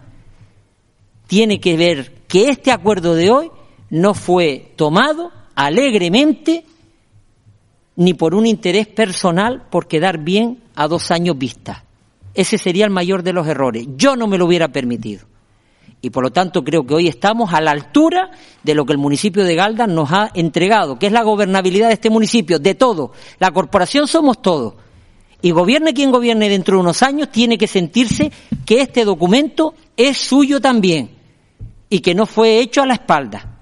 tiene 1.27 1.59
que 1.59 1.75
ver 1.75 2.13
que 2.29 2.47
este 2.47 2.71
acuerdo 2.71 3.13
de 3.13 3.29
hoy 3.29 3.51
no 3.89 4.13
fue 4.13 4.71
tomado 4.77 5.33
alegremente 5.55 6.63
ni 7.97 8.13
por 8.13 8.33
un 8.33 8.45
interés 8.45 8.87
personal 8.87 9.63
por 9.69 9.89
quedar 9.89 10.19
bien 10.19 10.63
a 10.75 10.87
dos 10.87 11.11
años 11.11 11.37
vista. 11.37 11.83
Ese 12.33 12.57
sería 12.57 12.85
el 12.85 12.91
mayor 12.91 13.21
de 13.21 13.33
los 13.33 13.47
errores. 13.47 13.85
Yo 13.97 14.15
no 14.15 14.27
me 14.27 14.37
lo 14.37 14.45
hubiera 14.45 14.69
permitido. 14.69 15.32
Y 16.03 16.09
por 16.09 16.21
lo 16.21 16.33
tanto 16.33 16.65
creo 16.65 16.85
que 16.85 16.93
hoy 16.93 17.07
estamos 17.07 17.53
a 17.53 17.61
la 17.61 17.71
altura 17.71 18.29
de 18.61 18.75
lo 18.75 18.85
que 18.85 18.91
el 18.91 18.97
municipio 18.97 19.45
de 19.45 19.55
Galda 19.55 19.87
nos 19.87 20.11
ha 20.11 20.31
entregado, 20.33 20.99
que 20.99 21.07
es 21.07 21.13
la 21.13 21.23
gobernabilidad 21.23 21.87
de 21.87 21.93
este 21.93 22.09
municipio, 22.09 22.59
de 22.59 22.75
todo. 22.75 23.13
La 23.39 23.51
corporación 23.51 24.05
somos 24.05 24.41
todos. 24.41 24.73
Y 25.41 25.51
gobierne 25.51 25.93
quien 25.93 26.11
gobierne 26.11 26.49
dentro 26.49 26.75
de 26.75 26.81
unos 26.81 27.01
años, 27.03 27.29
tiene 27.31 27.57
que 27.57 27.67
sentirse 27.67 28.33
que 28.65 28.81
este 28.81 29.05
documento 29.05 29.75
es 29.95 30.17
suyo 30.17 30.59
también 30.59 31.11
y 31.89 32.01
que 32.01 32.13
no 32.13 32.25
fue 32.25 32.59
hecho 32.59 32.81
a 32.81 32.85
la 32.85 32.95
espalda, 32.95 33.59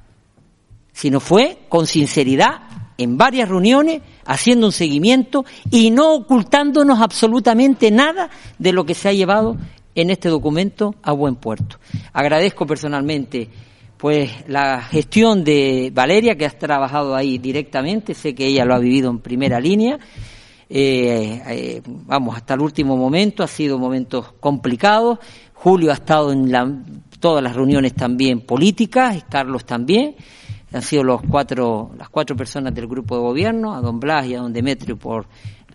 sino 0.94 1.20
fue 1.20 1.60
con 1.70 1.86
sinceridad 1.86 2.62
en 2.98 3.18
varias 3.18 3.50
reuniones, 3.50 4.02
haciendo 4.26 4.66
un 4.66 4.72
seguimiento 4.72 5.46
y 5.70 5.92
no 5.92 6.16
ocultándonos 6.16 7.02
absolutamente 7.02 7.92
nada 7.92 8.32
de 8.58 8.74
lo 8.74 8.84
que 8.84 8.96
se 8.96 9.10
ha 9.10 9.14
llevado 9.14 9.58
en 9.96 10.10
este 10.10 10.30
documento 10.30 10.96
a 11.02 11.12
buen 11.12 11.36
puerto. 11.36 11.78
Agradezco 12.14 12.66
personalmente 12.66 13.50
pues 13.98 14.32
la 14.48 14.82
gestión 14.82 15.44
de 15.44 15.92
Valeria, 15.94 16.36
que 16.36 16.46
has 16.46 16.58
trabajado 16.58 17.16
ahí 17.16 17.38
directamente, 17.38 18.16
sé 18.16 18.34
que 18.34 18.48
ella 18.48 18.66
lo 18.66 18.74
ha 18.74 18.80
vivido 18.80 19.12
en 19.12 19.20
primera 19.20 19.60
línea. 19.60 20.00
Eh, 20.68 21.42
eh, 21.48 21.82
vamos, 21.86 22.36
hasta 22.36 22.56
el 22.56 22.62
último 22.62 22.98
momento, 22.98 23.44
ha 23.44 23.48
sido 23.48 23.78
momentos 23.78 24.34
complicados. 24.40 25.20
Julio 25.54 25.92
ha 25.92 25.94
estado 25.94 26.32
en 26.32 27.04
todas 27.20 27.44
las 27.44 27.56
reuniones 27.56 27.94
también 27.94 28.42
políticas, 28.42 29.24
Carlos 29.30 29.66
también. 29.66 30.16
Han 30.74 30.82
sido 30.82 31.04
los 31.04 31.22
cuatro, 31.22 31.92
las 31.96 32.10
cuatro 32.10 32.36
personas 32.36 32.74
del 32.74 32.88
grupo 32.88 33.16
de 33.16 33.22
gobierno, 33.22 33.76
a 33.76 33.82
don 33.82 34.00
Blas 34.00 34.26
y 34.26 34.34
a 34.34 34.40
don 34.40 34.52
Demetrio 34.52 34.98
por 34.98 35.28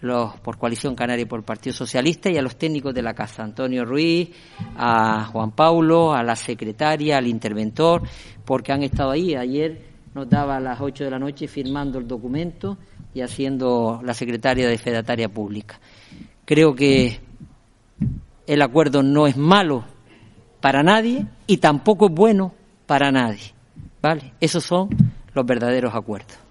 los, 0.06 0.38
por 0.40 0.58
Coalición 0.58 0.94
Canaria 0.94 1.22
y 1.22 1.26
por 1.26 1.42
Partido 1.42 1.74
Socialista 1.74 2.30
y 2.30 2.38
a 2.38 2.42
los 2.42 2.56
técnicos 2.56 2.94
de 2.94 3.02
la 3.02 3.14
Casa, 3.14 3.42
Antonio 3.42 3.84
Ruiz, 3.84 4.30
a 4.76 5.24
Juan 5.26 5.50
Paulo, 5.52 6.14
a 6.14 6.22
la 6.22 6.36
secretaria, 6.36 7.18
al 7.18 7.26
interventor, 7.26 8.02
porque 8.44 8.72
han 8.72 8.82
estado 8.82 9.10
ahí. 9.10 9.34
Ayer 9.34 9.82
nos 10.14 10.28
daba 10.28 10.56
a 10.56 10.60
las 10.60 10.80
8 10.80 11.04
de 11.04 11.10
la 11.10 11.18
noche 11.18 11.46
firmando 11.48 11.98
el 11.98 12.08
documento 12.08 12.78
y 13.12 13.20
haciendo 13.20 14.00
la 14.02 14.14
secretaria 14.14 14.68
de 14.68 14.78
Fedataria 14.78 15.28
Pública. 15.28 15.78
Creo 16.44 16.74
que 16.74 17.20
el 18.46 18.62
acuerdo 18.62 19.02
no 19.02 19.26
es 19.26 19.36
malo 19.36 19.84
para 20.60 20.82
nadie 20.82 21.26
y 21.46 21.58
tampoco 21.58 22.06
es 22.06 22.12
bueno 22.12 22.54
para 22.86 23.10
nadie. 23.10 23.54
¿Vale? 24.00 24.32
Esos 24.40 24.64
son 24.64 24.88
los 25.34 25.44
verdaderos 25.44 25.94
acuerdos. 25.94 26.45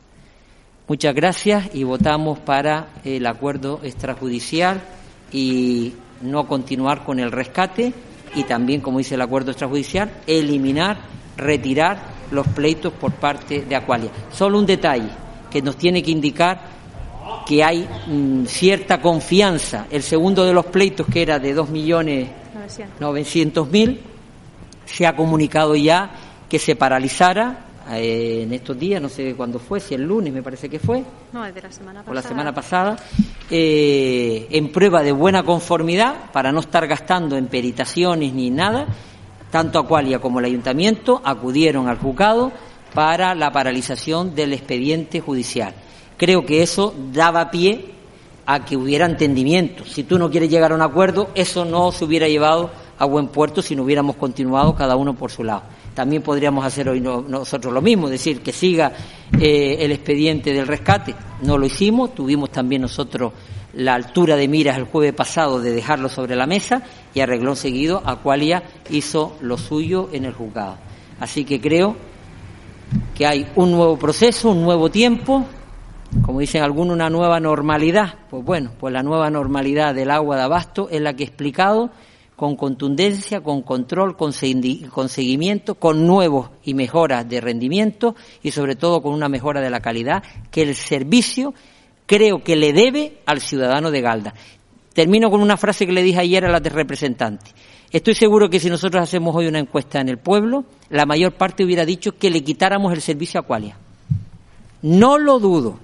Muchas 0.87 1.15
gracias 1.15 1.73
y 1.73 1.83
votamos 1.83 2.37
para 2.37 2.89
el 3.03 3.25
acuerdo 3.25 3.79
extrajudicial 3.81 4.83
y 5.31 5.93
no 6.21 6.47
continuar 6.47 7.03
con 7.03 7.19
el 7.19 7.31
rescate 7.31 7.91
y 8.35 8.43
también, 8.43 8.81
como 8.81 8.99
dice 8.99 9.15
el 9.15 9.21
acuerdo 9.21 9.49
extrajudicial, 9.49 10.11
eliminar, 10.27 10.99
retirar 11.37 11.97
los 12.29 12.47
pleitos 12.49 12.93
por 12.93 13.13
parte 13.13 13.63
de 13.63 13.75
Acualia. 13.75 14.11
Solo 14.31 14.59
un 14.59 14.67
detalle 14.67 15.09
que 15.49 15.63
nos 15.63 15.75
tiene 15.75 16.03
que 16.03 16.11
indicar 16.11 16.61
que 17.47 17.63
hay 17.63 17.89
mm, 18.05 18.45
cierta 18.45 19.01
confianza. 19.01 19.87
El 19.89 20.03
segundo 20.03 20.45
de 20.45 20.53
los 20.53 20.67
pleitos, 20.67 21.07
que 21.07 21.23
era 21.23 21.39
de 21.39 21.55
2.900.000, 21.55 23.99
se 24.85 25.07
ha 25.07 25.15
comunicado 25.15 25.75
ya 25.75 26.11
que 26.47 26.59
se 26.59 26.75
paralizara 26.75 27.65
eh, 27.91 28.43
en 28.43 28.53
estos 28.53 28.77
días, 28.77 29.01
no 29.01 29.09
sé 29.09 29.35
cuándo 29.35 29.59
fue, 29.59 29.79
si 29.79 29.93
el 29.93 30.03
lunes 30.03 30.33
me 30.33 30.41
parece 30.41 30.69
que 30.69 30.79
fue. 30.79 31.03
No, 31.31 31.45
es 31.45 31.53
de 31.53 31.61
la 31.61 31.71
semana 31.71 31.99
pasada. 31.99 32.11
O 32.11 32.13
la 32.13 32.21
semana 32.21 32.53
pasada, 32.53 32.97
eh, 33.49 34.47
en 34.49 34.71
prueba 34.71 35.03
de 35.03 35.11
buena 35.11 35.43
conformidad, 35.43 36.31
para 36.31 36.51
no 36.51 36.61
estar 36.61 36.87
gastando 36.87 37.37
en 37.37 37.47
peritaciones 37.47 38.33
ni 38.33 38.49
nada, 38.49 38.87
tanto 39.51 39.79
Acualia 39.79 40.19
como 40.19 40.39
el 40.39 40.45
Ayuntamiento 40.45 41.21
acudieron 41.23 41.87
al 41.87 41.97
juzgado 41.97 42.51
para 42.93 43.35
la 43.35 43.51
paralización 43.51 44.33
del 44.33 44.53
expediente 44.53 45.19
judicial. 45.19 45.73
Creo 46.17 46.45
que 46.45 46.63
eso 46.63 46.93
daba 47.11 47.51
pie 47.51 47.93
a 48.45 48.63
que 48.63 48.77
hubiera 48.77 49.05
entendimiento. 49.05 49.85
Si 49.85 50.03
tú 50.03 50.17
no 50.17 50.29
quieres 50.29 50.49
llegar 50.49 50.71
a 50.71 50.75
un 50.75 50.81
acuerdo, 50.81 51.29
eso 51.35 51.65
no 51.65 51.91
se 51.91 52.05
hubiera 52.05 52.27
llevado 52.27 52.71
a 52.97 53.05
buen 53.05 53.27
puerto 53.27 53.61
si 53.61 53.75
no 53.75 53.83
hubiéramos 53.83 54.15
continuado 54.15 54.75
cada 54.75 54.95
uno 54.95 55.15
por 55.15 55.31
su 55.31 55.43
lado. 55.43 55.63
También 55.95 56.21
podríamos 56.21 56.65
hacer 56.65 56.89
hoy 56.89 56.99
nosotros 56.99 57.73
lo 57.73 57.81
mismo, 57.81 58.09
decir 58.09 58.41
que 58.41 58.51
siga 58.51 58.91
eh, 59.39 59.77
el 59.79 59.93
expediente 59.93 60.53
del 60.53 60.67
rescate. 60.67 61.15
No 61.41 61.57
lo 61.57 61.65
hicimos, 61.65 62.13
tuvimos 62.13 62.51
también 62.51 62.81
nosotros 62.81 63.31
la 63.75 63.95
altura 63.95 64.35
de 64.35 64.47
miras 64.47 64.77
el 64.77 64.85
jueves 64.85 65.13
pasado 65.13 65.61
de 65.61 65.71
dejarlo 65.71 66.09
sobre 66.09 66.35
la 66.35 66.47
mesa 66.47 66.83
y 67.13 67.21
arregló 67.21 67.55
seguido, 67.55 68.01
Acualia 68.05 68.63
hizo 68.89 69.37
lo 69.41 69.57
suyo 69.57 70.09
en 70.11 70.25
el 70.25 70.33
juzgado. 70.33 70.77
Así 71.19 71.45
que 71.45 71.61
creo 71.61 71.95
que 73.15 73.25
hay 73.25 73.47
un 73.55 73.71
nuevo 73.71 73.97
proceso, 73.97 74.51
un 74.51 74.63
nuevo 74.63 74.89
tiempo, 74.89 75.45
como 76.25 76.39
dicen 76.39 76.61
algunos, 76.61 76.93
una 76.93 77.09
nueva 77.09 77.39
normalidad. 77.39 78.15
Pues 78.29 78.43
bueno, 78.43 78.71
pues 78.79 78.93
la 78.93 79.01
nueva 79.01 79.29
normalidad 79.29 79.95
del 79.95 80.11
agua 80.11 80.35
de 80.35 80.43
abasto 80.43 80.89
es 80.89 81.01
la 81.01 81.13
que 81.13 81.23
he 81.23 81.27
explicado 81.27 81.91
con 82.35 82.55
contundencia, 82.55 83.41
con 83.41 83.61
control, 83.61 84.17
con, 84.17 84.33
seguimiento, 84.33 85.75
con 85.75 86.05
nuevos 86.05 86.49
y 86.63 86.73
mejoras 86.73 87.27
de 87.27 87.39
rendimiento 87.39 88.15
y 88.43 88.51
sobre 88.51 88.75
todo 88.75 89.01
con 89.01 89.13
una 89.13 89.29
mejora 89.29 89.61
de 89.61 89.69
la 89.69 89.79
calidad 89.79 90.23
que 90.51 90.63
el 90.63 90.75
servicio 90.75 91.53
creo 92.05 92.43
que 92.43 92.55
le 92.55 92.73
debe 92.73 93.19
al 93.25 93.39
ciudadano 93.39 93.89
de 93.89 94.01
Galda. 94.01 94.33
Termino 94.93 95.29
con 95.29 95.41
una 95.41 95.57
frase 95.57 95.85
que 95.85 95.93
le 95.93 96.03
dije 96.03 96.19
ayer 96.19 96.45
a 96.45 96.51
la 96.51 96.59
representante. 96.59 97.51
Estoy 97.91 98.15
seguro 98.15 98.49
que 98.49 98.59
si 98.59 98.69
nosotros 98.69 99.01
hacemos 99.01 99.35
hoy 99.35 99.47
una 99.47 99.59
encuesta 99.59 100.01
en 100.01 100.09
el 100.09 100.17
pueblo, 100.17 100.65
la 100.89 101.05
mayor 101.05 101.33
parte 101.33 101.63
hubiera 101.63 101.85
dicho 101.85 102.17
que 102.17 102.29
le 102.29 102.43
quitáramos 102.43 102.91
el 102.91 103.01
servicio 103.01 103.39
a 103.39 103.43
Qualia. 103.43 103.77
No 104.81 105.17
lo 105.17 105.39
dudo. 105.39 105.79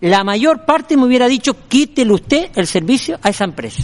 La 0.00 0.24
mayor 0.24 0.64
parte 0.64 0.96
me 0.96 1.04
hubiera 1.04 1.28
dicho 1.28 1.54
quítele 1.68 2.12
usted 2.12 2.50
el 2.56 2.66
servicio 2.66 3.18
a 3.22 3.28
esa 3.28 3.44
empresa. 3.44 3.82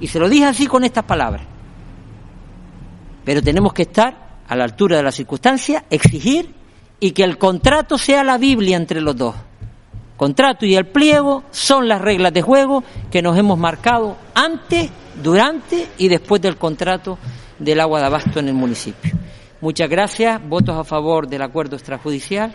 Y 0.00 0.06
se 0.06 0.18
lo 0.18 0.28
dije 0.28 0.44
así 0.44 0.66
con 0.66 0.84
estas 0.84 1.04
palabras. 1.04 1.42
Pero 3.24 3.42
tenemos 3.42 3.72
que 3.72 3.82
estar 3.82 4.40
a 4.46 4.56
la 4.56 4.64
altura 4.64 4.96
de 4.96 5.02
las 5.02 5.14
circunstancias, 5.14 5.84
exigir 5.90 6.54
y 7.00 7.12
que 7.12 7.24
el 7.24 7.38
contrato 7.38 7.98
sea 7.98 8.24
la 8.24 8.38
Biblia 8.38 8.76
entre 8.76 9.00
los 9.00 9.16
dos. 9.16 9.34
Contrato 10.16 10.66
y 10.66 10.74
el 10.74 10.86
pliego 10.86 11.44
son 11.50 11.86
las 11.86 12.00
reglas 12.00 12.32
de 12.32 12.42
juego 12.42 12.82
que 13.10 13.22
nos 13.22 13.38
hemos 13.38 13.58
marcado 13.58 14.16
antes, 14.34 14.90
durante 15.22 15.88
y 15.98 16.08
después 16.08 16.42
del 16.42 16.56
contrato 16.56 17.18
del 17.58 17.80
agua 17.80 18.00
de 18.00 18.06
abasto 18.06 18.40
en 18.40 18.48
el 18.48 18.54
municipio. 18.54 19.12
Muchas 19.60 19.88
gracias. 19.88 20.40
Votos 20.48 20.76
a 20.76 20.84
favor 20.84 21.28
del 21.28 21.42
acuerdo 21.42 21.76
extrajudicial. 21.76 22.52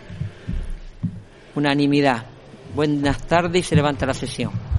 Unanimidad. 1.54 2.24
Buenas 2.74 3.18
tardes 3.26 3.64
y 3.64 3.68
se 3.68 3.76
levanta 3.76 4.06
la 4.06 4.14
sesión. 4.14 4.73